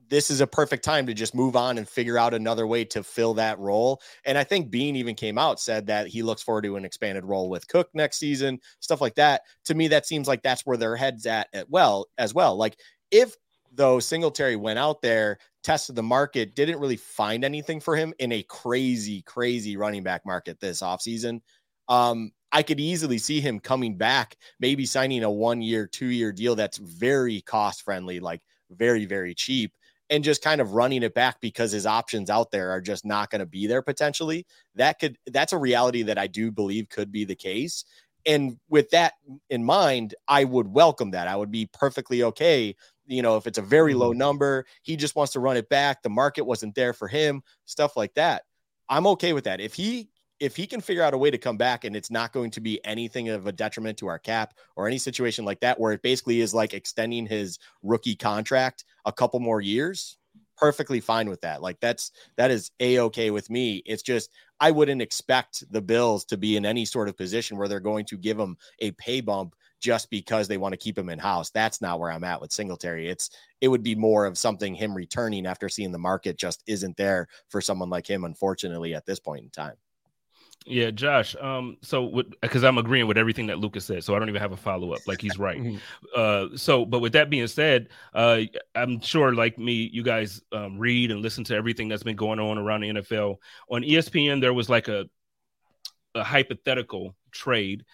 [0.09, 3.03] this is a perfect time to just move on and figure out another way to
[3.03, 4.01] fill that role.
[4.25, 7.23] And I think Beane even came out said that he looks forward to an expanded
[7.25, 9.43] role with Cook next season, stuff like that.
[9.65, 12.57] To me, that seems like that's where their heads at, at well as well.
[12.57, 12.79] Like
[13.11, 13.35] if
[13.71, 18.31] though Singletary went out there, tested the market, didn't really find anything for him in
[18.31, 21.41] a crazy, crazy running back market this offseason.
[21.87, 26.31] Um, I could easily see him coming back, maybe signing a one year, two year
[26.31, 28.41] deal that's very cost friendly, like
[28.71, 29.71] very, very cheap
[30.09, 33.29] and just kind of running it back because his options out there are just not
[33.29, 34.45] going to be there potentially.
[34.75, 37.85] That could that's a reality that I do believe could be the case.
[38.25, 39.13] And with that
[39.49, 41.27] in mind, I would welcome that.
[41.27, 42.75] I would be perfectly okay.
[43.07, 44.19] You know, if it's a very low Mm-hmm.
[44.19, 46.03] number, he just wants to run it back.
[46.03, 48.43] The market wasn't there for him, stuff like that.
[48.89, 49.61] I'm okay with that.
[49.61, 50.09] If he
[50.39, 52.61] if he can figure out a way to come back and it's not going to
[52.61, 56.01] be anything of a detriment to our cap or any situation like that where it
[56.01, 60.17] basically is like extending his rookie contract a couple more years
[60.59, 61.61] perfectly fine with that.
[61.61, 63.81] Like that's that is a-okay with me.
[63.85, 64.29] It's just
[64.61, 68.03] i wouldn't expect the bills to be in any sort of position where they're going
[68.03, 71.49] to give him a pay bump just because they want to keep him in house
[71.51, 73.07] that's not where i'm at with singletary.
[73.07, 73.29] It's
[73.61, 77.27] it would be more of something him returning after seeing the market just isn't there
[77.47, 79.75] for someone like him unfortunately at this point in time
[80.65, 81.35] Yeah, Josh.
[81.39, 84.51] Um, so because I'm agreeing with everything that Lucas said, so I don't even have
[84.51, 84.99] a follow up.
[85.07, 85.57] Like he's right.
[85.57, 85.79] Mhm.
[86.15, 88.41] Uh, so, but with that being said, uh,
[88.75, 92.39] I'm sure, like me, you guys um, read and listen to everything that's been going
[92.39, 93.37] on around the NFL.
[93.71, 95.05] On ESPN, there was like a
[96.15, 97.85] a hypothetical trade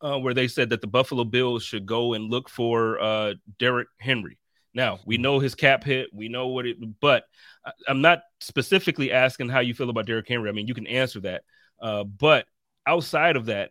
[0.00, 3.88] uh, where they said that the Buffalo Bills should go and look for uh, Derrick
[3.98, 4.38] Henry.
[4.74, 7.24] Now we know his cap hit, we know what it, but
[7.64, 10.48] I- I'm not specifically asking how you feel about Derrick Henry.
[10.48, 11.42] I mean, you can answer that,
[11.80, 12.46] uh, but
[12.86, 13.70] outside of that,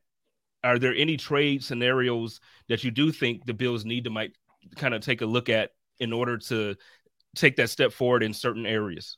[0.63, 4.33] are there any trade scenarios that you do think the Bills need to might
[4.75, 6.75] kind of take a look at in order to
[7.35, 9.17] take that step forward in certain areas?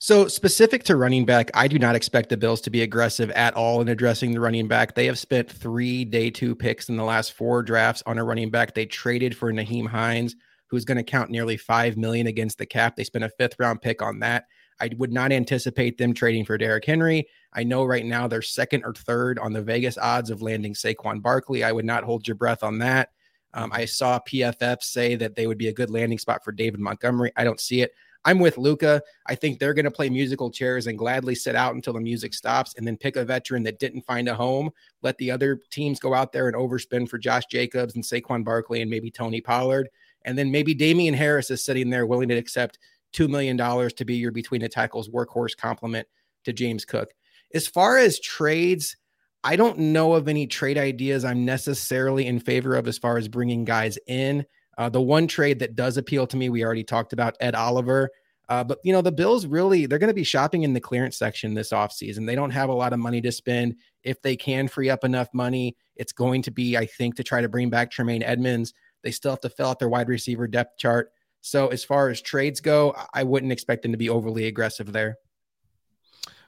[0.00, 3.54] So specific to running back, I do not expect the Bills to be aggressive at
[3.54, 4.94] all in addressing the running back.
[4.94, 8.50] They have spent three day two picks in the last four drafts on a running
[8.50, 8.74] back.
[8.74, 10.36] They traded for Nyheim Hines,
[10.68, 12.94] who's going to count nearly five million against the cap.
[12.94, 14.44] They spent a fifth round pick on that.
[14.80, 17.26] I would not anticipate them trading for Derrick Henry.
[17.52, 21.20] I know right now they're second or third on the Vegas odds of landing Saquon
[21.22, 21.64] Barkley.
[21.64, 23.10] I would not hold your breath on that.
[23.54, 26.80] Um, I saw PFF say that they would be a good landing spot for David
[26.80, 27.32] Montgomery.
[27.36, 27.92] I don't see it.
[28.24, 29.00] I'm with Luca.
[29.26, 32.34] I think they're going to play musical chairs and gladly sit out until the music
[32.34, 34.70] stops and then pick a veteran that didn't find a home.
[35.02, 38.82] Let the other teams go out there and overspend for Josh Jacobs and Saquon Barkley
[38.82, 39.88] and maybe Tony Pollard.
[40.24, 42.78] And then maybe Damien Harris is sitting there willing to accept
[43.14, 46.06] $2 million to be your between the tackles workhorse complement
[46.44, 47.12] to James Cook.
[47.54, 48.96] As far as trades,
[49.44, 53.28] I don't know of any trade ideas I'm necessarily in favor of as far as
[53.28, 54.44] bringing guys in.
[54.76, 58.10] Uh, the one trade that does appeal to me, we already talked about Ed Oliver.
[58.48, 61.16] Uh, but you know, the Bills really they're going to be shopping in the clearance
[61.16, 62.26] section this offseason.
[62.26, 63.76] They don't have a lot of money to spend.
[64.04, 67.42] If they can free up enough money, it's going to be, I think, to try
[67.42, 68.72] to bring back Tremaine Edmunds.
[69.02, 71.12] They still have to fill out their wide receiver depth chart.
[71.48, 75.16] So as far as trades go, I wouldn't expect them to be overly aggressive there.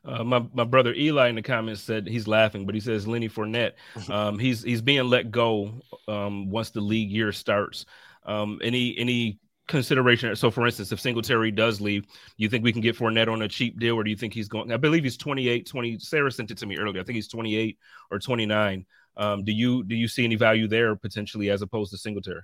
[0.05, 3.28] Uh, my my brother Eli in the comments said he's laughing, but he says Lenny
[3.28, 3.72] Fournette,
[4.11, 5.72] um, he's he's being let go
[6.09, 7.86] um, once the league year starts.
[8.24, 9.38] Um, any any
[9.68, 10.34] consideration?
[10.36, 13.42] So, for instance, if Singletary does leave, do you think we can get Fournette on
[13.42, 14.72] a cheap deal, or do you think he's going?
[14.72, 15.98] I believe he's 28, 20.
[15.98, 17.01] Sarah sent it to me earlier.
[17.01, 17.78] I think he's 28
[18.11, 18.86] or 29.
[19.16, 22.42] Um, do you do you see any value there potentially as opposed to Singletary?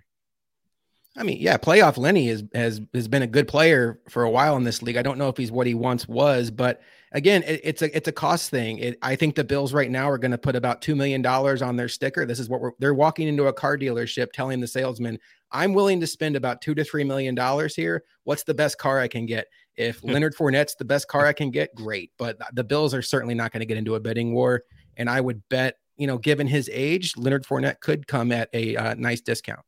[1.19, 4.57] I mean, yeah, playoff Lenny is, has has been a good player for a while
[4.57, 4.99] in this league.
[4.99, 8.07] I don't know if he's what he once was, but again, it, it's a it's
[8.07, 8.79] a cost thing.
[8.79, 11.63] It, I think the Bills right now are going to put about two million dollars
[11.63, 12.27] on their sticker.
[12.27, 15.19] This is what we're they're walking into a car dealership telling the salesman,
[15.51, 18.05] "I'm willing to spend about two to three million dollars here.
[18.25, 19.47] What's the best car I can get?
[19.77, 22.13] If Leonard Fournette's the best car I can get, great.
[22.19, 24.65] But the Bills are certainly not going to get into a bidding war,
[24.99, 28.77] and I would bet, you know, given his age, Leonard Fournette could come at a
[28.77, 29.61] uh, nice discount.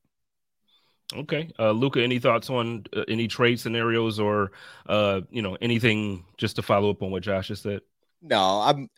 [1.14, 4.52] Okay, uh, Luca, any thoughts on uh, any trade scenarios or
[4.88, 7.80] uh, you know anything just to follow up on what Josh has said?
[8.20, 8.90] No, I'm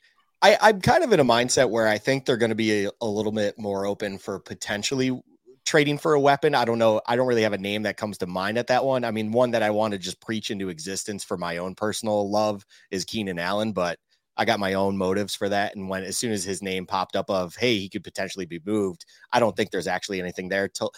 [0.43, 2.91] I, I'm kind of in a mindset where I think they're going to be a,
[3.01, 5.21] a little bit more open for potentially
[5.67, 6.55] trading for a weapon.
[6.55, 7.01] I don't know.
[7.07, 9.05] I don't really have a name that comes to mind at that one.
[9.05, 12.29] I mean, one that I want to just preach into existence for my own personal
[12.29, 13.99] love is Keenan Allen, but
[14.37, 15.77] I got my own motives for that.
[15.77, 18.61] And when as soon as his name popped up of hey, he could potentially be
[18.65, 20.67] moved, I don't think there's actually anything there.
[20.67, 20.93] Till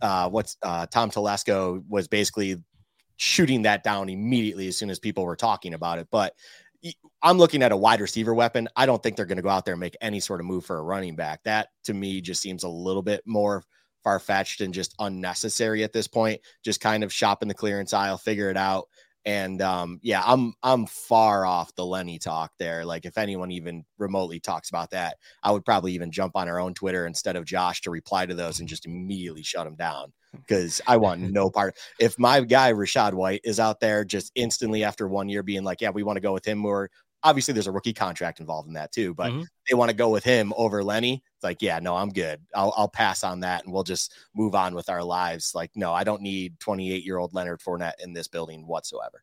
[0.00, 2.56] uh, what's uh, Tom Telesco was basically
[3.16, 6.08] shooting that down immediately as soon as people were talking about it.
[6.10, 6.34] But
[7.22, 8.68] I'm looking at a wide receiver weapon.
[8.76, 10.66] I don't think they're going to go out there and make any sort of move
[10.66, 11.42] for a running back.
[11.44, 13.62] That to me just seems a little bit more
[14.02, 16.40] far fetched and just unnecessary at this point.
[16.62, 18.88] Just kind of shop in the clearance aisle, figure it out.
[19.26, 22.84] And um, yeah, I'm I'm far off the Lenny talk there.
[22.84, 26.60] Like if anyone even remotely talks about that, I would probably even jump on our
[26.60, 30.12] own Twitter instead of Josh to reply to those and just immediately shut them down
[30.46, 31.76] because I want no part.
[31.98, 35.80] If my guy Rachaad White is out there just instantly after one year being like,
[35.80, 36.90] yeah, we want to go with him or
[37.26, 39.48] Obviously, there's a rookie contract involved in that too, but Mhm.
[39.66, 41.22] they want to go with him over Lenny.
[41.44, 42.40] Like, yeah, no, I'm good.
[42.54, 45.54] I'll, I'll pass on that and we'll just move on with our lives.
[45.54, 49.22] Like, no, I don't need 28 year old Leonard Fournette in this building whatsoever.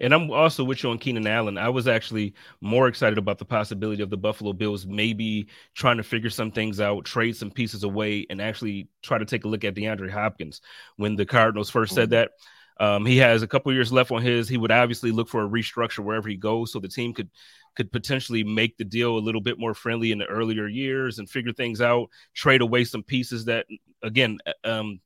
[0.00, 1.58] And I'm also with you on Keenan Allen.
[1.58, 6.02] I was actually more excited about the possibility of the Buffalo Bills maybe trying to
[6.02, 9.64] figure some things out, trade some pieces away, and actually try to take a look
[9.64, 10.60] at DeAndre Hopkins.
[10.96, 12.10] When the Cardinals 1st said mm-hmm.
[12.10, 12.30] that,
[12.80, 14.48] um, he has a couple years left on his.
[14.48, 17.28] He would obviously look for a restructure wherever he goes, so the team could
[17.76, 21.28] could potentially make the deal a little bit more friendly in the earlier years and
[21.28, 23.66] figure things out, trade away some pieces that,
[24.02, 25.00] again, um,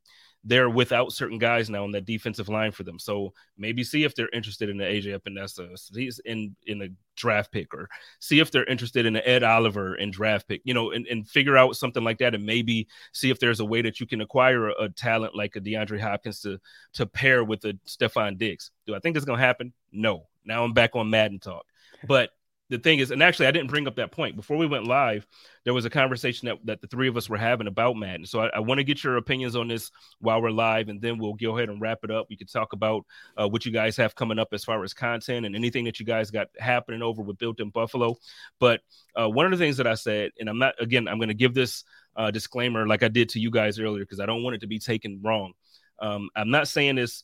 [0.45, 2.99] they're without certain guys now on that defensive line for them.
[2.99, 7.53] So maybe see if they're interested in the AJ Epenesa, he's in in a draft
[7.53, 7.89] pick, or
[8.19, 11.29] see if they're interested in the Ed Oliver in draft pick, you know, and, and
[11.29, 14.21] figure out something like that, and maybe see if there's a way that you can
[14.21, 16.59] acquire a, a talent like a DeAndre Hopkins to
[16.95, 18.73] to pair with a Stefon Diggs.
[18.87, 19.73] Do I think it's gonna happen?
[19.93, 20.27] No.
[20.45, 21.65] Now I'm back on Madden talk,
[22.09, 22.31] but
[22.73, 25.27] the thing is, and actually, I didn't bring up that point before we went live.
[25.64, 28.25] There was a conversation that, that the three of us were having about Madden.
[28.25, 31.18] So I, I want to get your opinions on this while we're live, and then
[31.18, 32.29] we'll go ahead and wrap it up.
[32.31, 33.05] We could talk about
[33.37, 36.07] uh, what you guys have coming up as far as content and anything that you
[36.07, 38.16] guys got happening over with Built in Buffalo.
[38.59, 38.81] But
[39.14, 41.35] uh, one of the things that I said, and I'm not again, I'm going to
[41.35, 41.85] give this
[42.16, 44.66] uh, disclaimer like I did to you guys earlier because I don't want it to
[44.66, 45.53] be taken wrong.
[45.99, 47.23] Um, I'm not saying this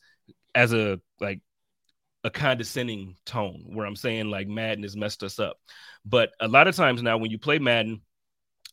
[0.53, 1.41] as a like
[2.23, 5.57] a condescending tone where I'm saying like Madden has messed us up.
[6.05, 8.01] But a lot of times now when you play Madden,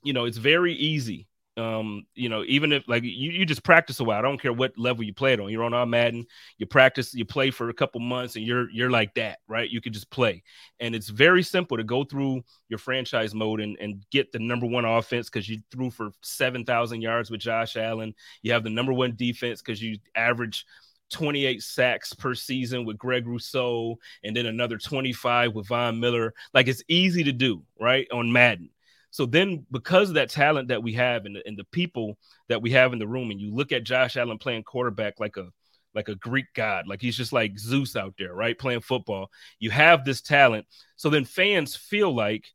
[0.02, 1.28] you know, it's very easy.
[1.58, 4.52] Um, you know, even if like you, you just practice a while, I don't care
[4.52, 5.48] what level you play it on.
[5.48, 6.26] You're on our Madden,
[6.58, 9.70] you practice, you play for a couple months, and you're you're like that, right?
[9.70, 10.42] You can just play.
[10.80, 14.66] And it's very simple to go through your franchise mode and, and get the number
[14.66, 18.14] one offense because you threw for seven thousand yards with Josh Allen.
[18.42, 20.66] You have the number one defense because you average
[21.10, 26.34] 28 sacks per season with Greg Rousseau, and then another 25 with Von Miller.
[26.54, 28.06] Like it's easy to do, right?
[28.12, 28.70] On Madden.
[29.10, 32.60] So then, because of that talent that we have and the, and the people that
[32.60, 35.48] we have in the room, and you look at Josh Allen playing quarterback like a
[35.94, 38.58] like a Greek god, like he's just like Zeus out there, right?
[38.58, 39.30] Playing football.
[39.58, 40.66] You have this talent.
[40.96, 42.46] So then fans feel like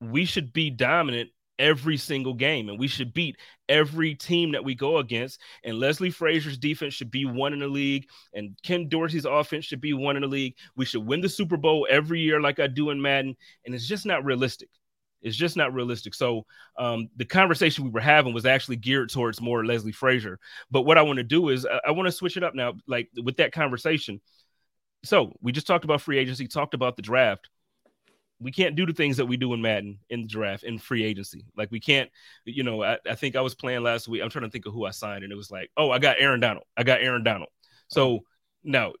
[0.00, 3.36] we should be dominant every single game and we should beat
[3.68, 5.40] every team that we go against.
[5.64, 9.80] And leslie frazier's defense should be one in the league and ken dorsey's offense should
[9.80, 10.54] be one in the league.
[10.76, 13.86] We should win the super bowl every year like i do in madden and it's
[13.86, 14.68] just not realistic.
[15.20, 16.14] It's just not realistic.
[16.14, 16.46] So
[16.78, 20.38] um, the conversation we were having was actually geared towards more leslie frazier.
[20.70, 22.74] But what i want to do is i, I want to switch it up now
[22.86, 24.20] like with that conversation.
[25.04, 27.48] So we just talked about free agency talked about the draft
[28.40, 31.04] we can't do the things that we do in Madden in the draft in free
[31.04, 31.44] agency.
[31.56, 32.08] Like we can't,
[32.44, 34.22] you know, I, I, think I was playing last week.
[34.22, 36.16] I'm trying to think of who I signed, and it was like, oh, I got
[36.20, 36.64] Aaron Donald.
[36.76, 37.50] I got Aaron Donald.
[37.88, 38.20] So
[38.62, 38.94] no,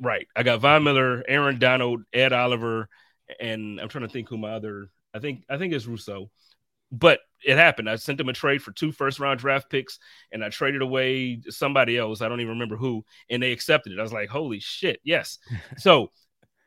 [0.00, 0.26] right.
[0.34, 2.88] I got Von Miller, Aaron Donald, Ed Oliver,
[3.38, 6.30] and I'm trying to think who my other I think I think it's Rousseau.
[6.92, 7.88] But it happened.
[7.88, 9.98] I sent him a trade for two first round draft picks
[10.32, 12.20] and I traded away somebody else.
[12.20, 13.98] I don't even remember who, and they accepted it.
[13.98, 15.38] I was like, holy shit, yes.
[15.78, 16.10] so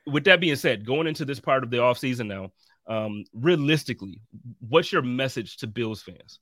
[0.06, 2.51] with that being said, going into this part of the offseason now,
[2.88, 4.20] um, realistically,
[4.68, 6.39] what's your message to Bills fans?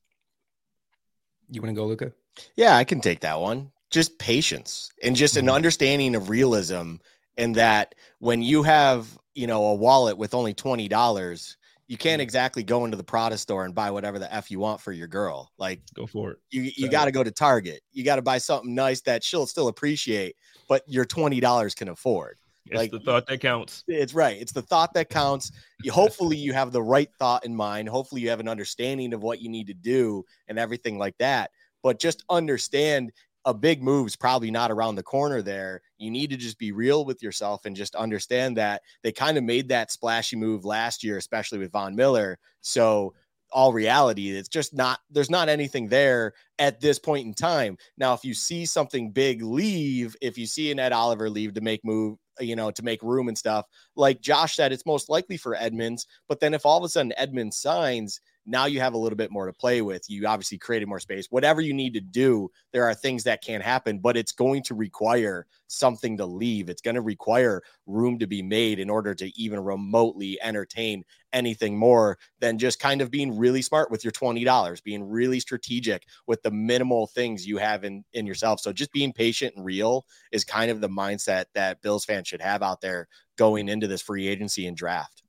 [1.50, 2.14] You want to go, Luka?
[2.56, 3.72] Yeah, I can take that one.
[3.90, 5.56] Just patience and just an mm-hmm.
[5.56, 6.96] understanding of realism,
[7.38, 11.58] and that when you have, you know, a wallet with only twenty dollars,
[11.88, 12.22] you can't mm-hmm.
[12.22, 15.08] exactly go into the Prada store and buy whatever the f you want for your
[15.08, 15.52] girl.
[15.58, 16.38] Like, go for it.
[16.52, 17.82] You you got to go to Target.
[17.92, 20.38] You got to buy something nice that she'll still appreciate,
[20.70, 22.38] but your twenty dollars can afford.
[22.66, 23.84] It's like the thought that counts.
[23.88, 24.40] It's right.
[24.40, 25.52] It's the thought that counts.
[25.84, 27.90] You, hopefully, you have the right thought in mind.
[27.90, 31.52] Hopefully, you have an understanding of what you need to do and everything like that.
[31.84, 33.12] But just understand
[33.46, 35.82] a big move is probably not around the corner there.
[35.98, 39.44] You need to just be real with yourself and just understand that they kind of
[39.44, 42.38] made that splashy move last year, especially with Von Miller.
[42.62, 43.16] So
[43.52, 44.30] all reality.
[44.30, 47.78] It's just not, there's not anything there at this point in time.
[47.98, 51.62] Now, if you see something big leave, if you see an Ed Oliver leave to
[51.62, 53.66] make move, you know, to make room and stuff,
[53.96, 56.08] like Josh said, it's most likely for Edmunds.
[56.28, 58.22] But then if all of a sudden Edmunds signs,
[58.52, 60.10] now you have a little bit more to play with.
[60.10, 61.28] You obviously created more space.
[61.30, 64.76] Whatever you need to do, there are things that can happen, but it's going to
[64.76, 66.70] require something to leave.
[66.70, 71.78] It's going to require room to be made in order to even remotely entertain anything
[71.78, 76.44] more than just kind of being really smart with your $20, being really strategic with
[76.44, 78.60] the minimal things you have in, in yourself.
[78.60, 82.42] So just being patient and real is kind of the mindset that Bills fans should
[82.42, 85.24] have out there going into this free agency and draft.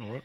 [0.00, 0.22] All right.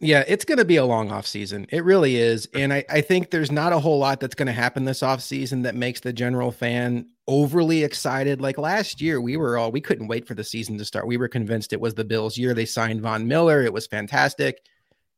[0.00, 1.66] Yeah, it's going to be a long off season.
[1.70, 2.48] It really is.
[2.54, 5.20] And I, I think there's not a whole lot that's going to happen this off
[5.20, 8.40] season that makes the general fan overly excited.
[8.40, 11.08] Like last year, we were all, we couldn't wait for the season to start.
[11.08, 12.54] We were convinced it was the Bills' year.
[12.54, 13.62] They signed Von Miller.
[13.62, 14.60] It was fantastic.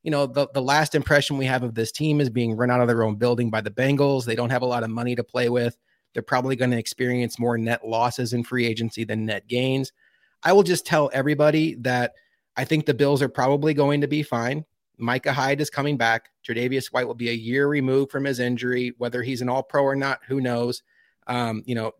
[0.03, 2.81] you know, the, the last impression we have of this team is being run out
[2.81, 4.24] of their own building by the Bengals.
[4.24, 5.76] They don't have a lot of money to play with.
[6.14, 9.93] They're probably going to experience more net losses in free agency than net gains.
[10.43, 12.14] I will just tell everybody that
[12.57, 14.64] I think the Bills are probably going to be fine.
[15.01, 16.30] Micah Hyde is coming back.
[16.46, 18.94] Tre'Davious White will be a year removed from his injury.
[18.98, 20.82] Whether he's an all pro or not, who knows?
[21.26, 21.92] Um, you know,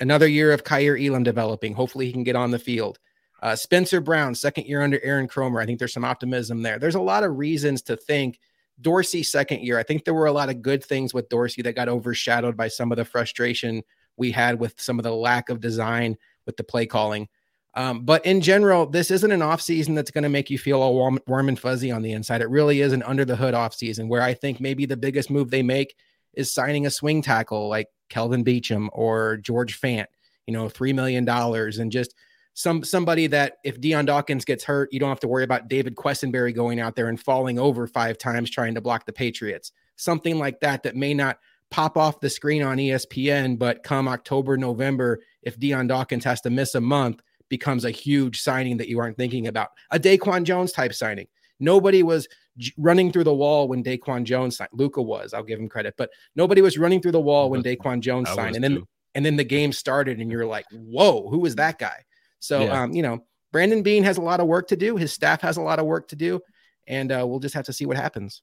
[0.00, 1.74] another year of Kaiir Elam developing.
[1.74, 2.98] Hopefully he can get on the field.
[3.40, 5.62] Uh, Spencer Brown, second year under Aaron Kromer.
[5.62, 6.78] I think there's some optimism there.
[6.78, 8.40] There's a lot of reasons to think
[8.80, 9.78] Dorsey, second year.
[9.78, 12.68] I think there were a lot of good things with Dorsey that got overshadowed by
[12.68, 13.82] some of the frustration
[14.16, 17.28] we had with some of the lack of design with the play calling.
[17.74, 20.94] Um, but in general, this isn't an offseason that's going to make you feel all
[20.94, 22.40] warm, warm, and fuzzy on the inside.
[22.40, 25.50] It really is an under the hood offseason where I think maybe the biggest move
[25.50, 25.94] they make
[26.34, 30.06] is signing a swing tackle like Kelvin Beachum or George Fant,
[30.46, 32.14] you know, $3 million and just
[32.54, 35.94] some somebody that if Dion Dawkins gets hurt, you don't have to worry about David
[35.94, 39.70] Quessenberry going out there and falling over five times trying to block the Patriots.
[39.94, 41.38] Something like that that may not
[41.70, 46.50] pop off the screen on ESPN, but come October, November, if Dion Dawkins has to
[46.50, 49.70] miss a month, becomes a huge signing that you aren't thinking about.
[49.90, 51.26] A Daquan Jones type signing.
[51.60, 54.70] Nobody was j- running through the wall when Daquan Jones signed.
[54.72, 58.00] Luca was, I'll give him credit, but nobody was running through the wall when Daquan
[58.00, 58.54] Jones signed.
[58.54, 58.88] And then too.
[59.14, 62.04] and then the game started and you're like, whoa, who was that guy?
[62.40, 62.82] So yeah.
[62.82, 64.96] um, you know, Brandon Beane has a lot of work to do.
[64.96, 66.40] His staff has a lot of work to do,
[66.86, 68.42] and uh, we'll just have to see what happens.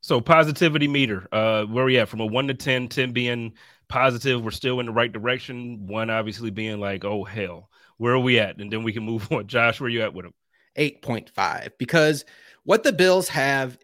[0.00, 3.54] So positivity meter, uh, where we at from a one to 10, 10 being
[3.88, 5.86] positive, we're still in the right direction.
[5.86, 8.58] One obviously being like, oh hell where are we at?
[8.58, 9.46] And then we can move on.
[9.46, 10.34] Josh, where are you at with them?
[10.78, 11.70] 8.5.
[11.78, 12.24] Because
[12.64, 13.78] what the Bills have,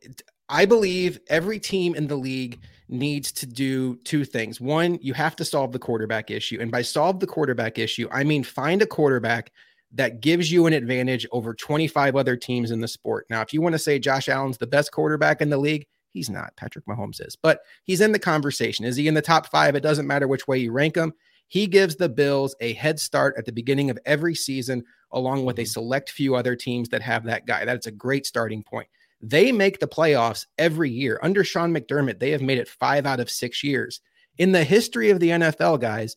[0.48, 4.61] I believe every team in the league needs to do two things.
[4.61, 6.58] One, you have to solve the quarterback issue.
[6.61, 9.52] And by solve the quarterback issue, I mean find a quarterback
[9.92, 13.26] that gives you an advantage over 25 other teams in the sport.
[13.30, 16.30] Now, if you want to say Josh Allen's the best quarterback in the league, he's
[16.30, 16.56] not.
[16.56, 18.84] Patrick Mahomes is, but he's in the conversation.
[18.84, 19.74] Is he in the top five?
[19.74, 21.12] It doesn't matter which way you rank him.
[21.51, 25.59] He gives the Bills a head start at the beginning of every season, along with
[25.59, 25.66] a mm-hmm.
[25.66, 27.64] select few other teams that have that guy.
[27.64, 28.86] That's a great starting point.
[29.20, 31.18] They make the playoffs every year.
[31.24, 34.01] Under Sean McDermott, they have made it five out of six years.
[34.38, 36.14] In the history of the NFL, guys,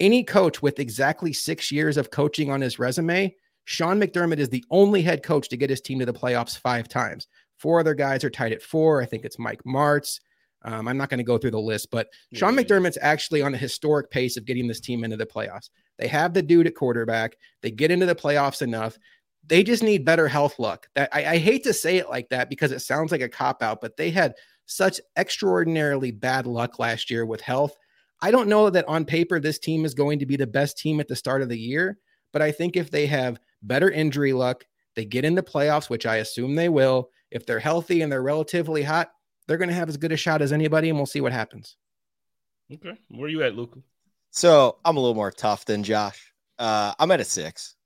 [0.00, 4.66] any coach with exactly six years of coaching on his resume, Sean McDermott is the
[4.70, 7.26] only head coach to get his team to the playoffs five times.
[7.56, 9.00] Four other guys are tied at four.
[9.00, 10.20] I think it's Mike Martz,
[10.64, 13.58] um, I'm not going to go through the list, but Sean McDermott's actually on a
[13.58, 15.68] historic pace of getting this team into the playoffs.
[15.98, 17.36] They have the dude at quarterback.
[17.62, 18.98] They get into the playoffs enough.
[19.46, 20.88] They just need better health luck.
[20.94, 23.62] That I, I hate to say it like that because it sounds like a cop
[23.62, 24.34] out, but they had
[24.66, 27.76] such extraordinarily bad luck last year with health.
[28.22, 30.98] I don't know that on paper this team is going to be the best team
[30.98, 31.98] at the start of the year,
[32.32, 34.64] but I think if they have better injury luck,
[34.96, 37.10] they get into playoffs, which I assume they will.
[37.30, 39.10] If they're healthy and they're relatively hot,
[39.46, 41.76] they're going to have as good a shot as anybody, and we'll see what happens.
[42.72, 43.80] Okay, where are you at, Luka?
[44.30, 46.32] So I'm a little more tough than Josh.
[46.58, 47.76] Uh, I'm at a six.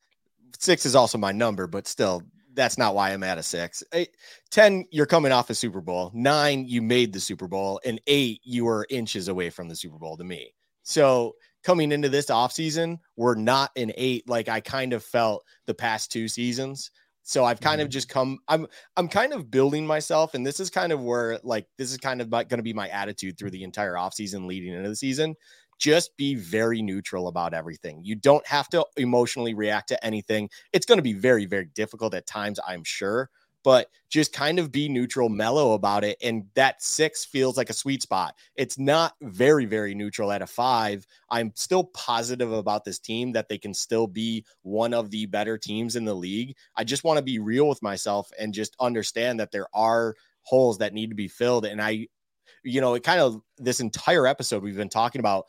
[0.58, 2.22] Six is also my number, but still,
[2.54, 3.82] that's not why I'm at a six.
[3.92, 4.10] Eight,
[4.50, 6.10] 10, you're coming off a Super Bowl.
[6.14, 7.80] Nine, you made the Super Bowl.
[7.84, 10.54] And eight, you were inches away from the Super Bowl to me.
[10.82, 15.74] So coming into this offseason, we're not an eight like I kind of felt the
[15.74, 16.90] past two seasons.
[17.28, 17.92] So I've kind of mm-hmm.
[17.92, 18.66] just come I'm
[18.96, 22.22] I'm kind of building myself and this is kind of where like this is kind
[22.22, 25.34] of going to be my attitude through the entire offseason leading into the season.
[25.78, 28.00] Just be very neutral about everything.
[28.02, 30.48] You don't have to emotionally react to anything.
[30.72, 33.28] It's going to be very very difficult at times, I'm sure,
[33.68, 36.16] but just kind of be neutral, mellow about it.
[36.22, 38.34] And that six feels like a sweet spot.
[38.56, 41.06] It's not very, very neutral at a five.
[41.28, 45.58] I'm still positive about this team that they can still be one of the better
[45.58, 46.56] teams in the league.
[46.76, 50.14] I just want to be real with myself and just understand that there are
[50.44, 51.66] holes that need to be filled.
[51.66, 52.06] And I,
[52.64, 55.44] you know, it kind of this entire episode we've been talking about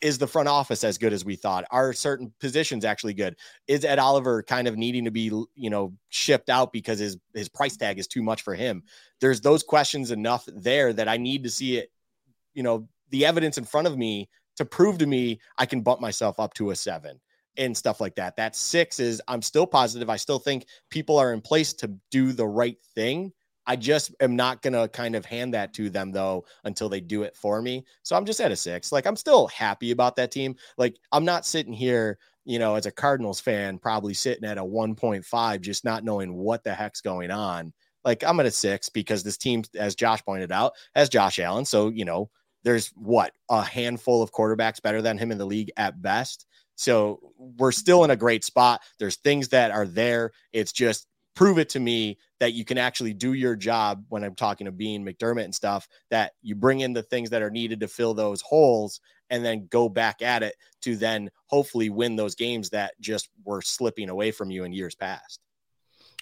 [0.00, 1.64] is the front office as good as we thought?
[1.70, 3.36] Are certain positions actually good?
[3.66, 5.24] Is Ed Oliver kind of needing to be,
[5.54, 8.82] you know, shipped out because his his price tag is too much for him?
[9.20, 11.90] There's those questions enough there that I need to see it,
[12.54, 16.00] you know, the evidence in front of me to prove to me I can bump
[16.00, 17.20] myself up to a seven
[17.56, 18.36] and stuff like that.
[18.36, 20.10] That six is I'm still positive.
[20.10, 23.32] I still think people are in place to do the right thing
[23.66, 27.00] I just am not going to kind of hand that to them though until they
[27.00, 27.84] do it for me.
[28.02, 28.92] So I'm just at a six.
[28.92, 30.56] Like I'm still happy about that team.
[30.76, 34.64] Like I'm not sitting here, you know, as a Cardinals fan, probably sitting at a
[34.64, 37.72] 1.5, just not knowing what the heck's going on.
[38.04, 41.64] Like I'm at a six because this team, as Josh pointed out, has Josh Allen.
[41.64, 42.30] So, you know,
[42.64, 46.46] there's what a handful of quarterbacks better than him in the league at best.
[46.76, 48.80] So we're still in a great spot.
[48.98, 50.32] There's things that are there.
[50.52, 54.34] It's just prove it to me that you can actually do your job when I'm
[54.34, 57.80] talking to Beane McDermott and stuff, that you bring in the things that are needed
[57.80, 62.34] to fill those holes and then go back at it to then hopefully win those
[62.34, 65.40] games that just were slipping away from you in years past.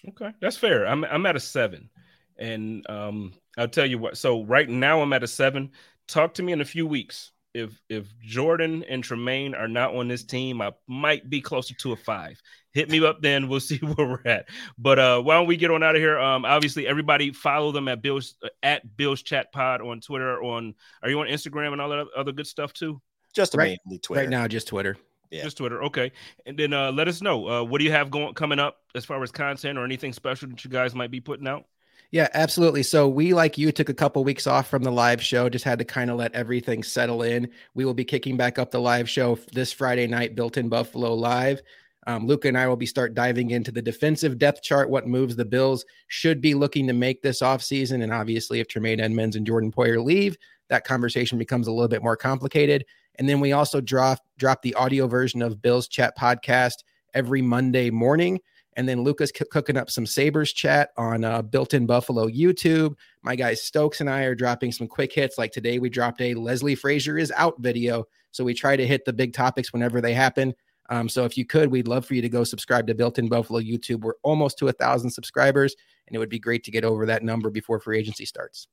[0.09, 0.87] Okay, that's fair.
[0.87, 1.89] I'm I'm at a seven,
[2.37, 4.17] and um, I'll tell you what.
[4.17, 5.71] So right now I'm at a seven.
[6.09, 7.31] Talk to me in a few weeks.
[7.55, 11.93] If if Jordan and Tremaine are not on this team, I might be closer to
[11.93, 12.41] a five.
[12.73, 13.49] Hit me up then.
[13.49, 14.49] We'll see where we're at.
[14.79, 16.19] But uh, why don't we get on out of here?
[16.19, 20.43] Um, obviously everybody follow them at Bill's uh, at Bill's Chat Pod on Twitter.
[20.43, 23.01] On are you on Instagram and all that other good stuff too?
[23.35, 24.23] Just Right- mainly Twitter.
[24.23, 24.97] Right now, just Twitter.
[25.31, 25.45] Yeah.
[25.45, 25.83] Just Twitter.
[25.85, 26.13] Okay.
[26.45, 27.49] And then uh, let us know.
[27.49, 30.49] Uh, what do you have going coming up as far as content or anything special
[30.51, 31.65] that you guys might be putting out?
[32.13, 32.83] Yeah, absolutely.
[32.83, 35.49] So we, like you, took a couple weeks off from the live show.
[35.49, 37.49] Just had to kind of let everything settle in.
[37.75, 41.15] We will be kicking back up the live show this Friday night, built in Buffalo
[41.15, 41.63] Live.
[42.07, 45.37] Um, Luca and I will be start diving into the defensive depth chart, what moves
[45.37, 48.03] the Bills should be looking to make this offseason.
[48.03, 50.37] And obviously, if Tremaine Edmunds and Jordan Poyer leave,
[50.69, 52.85] that conversation becomes a little bit more complicated.
[53.19, 56.75] And then we also drop drop the audio version of Bill's Chat podcast
[57.15, 58.39] every Monday morning.
[58.77, 62.95] And then Luca's c- cooking up some Sabres chat on uh, Built in Buffalo YouTube.
[63.23, 65.39] My guys Stokes and I are dropping some quick hits.
[65.39, 68.07] Like today, we dropped a Leslie Frazier is out video.
[68.31, 70.55] So we try to hit the big topics whenever they happen.
[70.89, 73.29] Um, so if you could, we'd love for you to go subscribe to Built in
[73.29, 74.01] Buffalo YouTube.
[74.01, 77.23] We're almost to a thousand subscribers, and it would be great to get over that
[77.23, 78.69] number before free agency starts.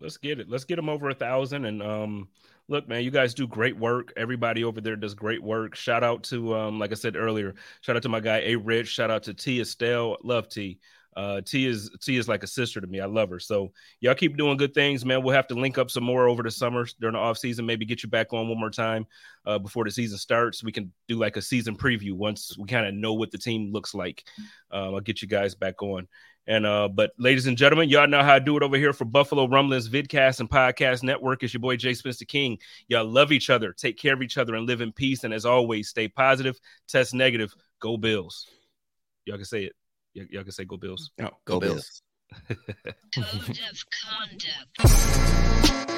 [0.00, 0.48] Let's get it.
[0.48, 1.64] Let's get them over a thousand.
[1.64, 2.28] And um,
[2.68, 4.12] look, man, you guys do great work.
[4.16, 5.74] Everybody over there does great work.
[5.74, 8.88] Shout out to um, like I said earlier, shout out to my guy A Rich.
[8.88, 10.16] Shout out to T Estelle.
[10.22, 10.78] Love T.
[11.16, 13.00] Uh, T is T is like a sister to me.
[13.00, 13.40] I love her.
[13.40, 15.24] So y'all keep doing good things, man.
[15.24, 17.66] We'll have to link up some more over the summer during the off season.
[17.66, 19.04] Maybe get you back on one more time
[19.44, 20.62] uh, before the season starts.
[20.62, 23.72] We can do like a season preview once we kind of know what the team
[23.72, 24.24] looks like.
[24.70, 26.06] Um, I'll get you guys back on.
[26.48, 29.04] And uh, but ladies and gentlemen, y'all know how I do it over here for
[29.04, 31.42] Buffalo Rumblings Vidcast and Podcast Network.
[31.42, 32.58] It's your boy Jay Spencer King.
[32.88, 35.24] Y'all love each other, take care of each other, and live in peace.
[35.24, 38.46] And as always, stay positive, test negative, go Bills.
[39.26, 39.74] Y'all can say it.
[40.16, 41.10] Y- y'all can say go Bills.
[41.20, 42.02] Oh, Go Bills.
[43.14, 43.84] Code of
[44.80, 45.97] conduct.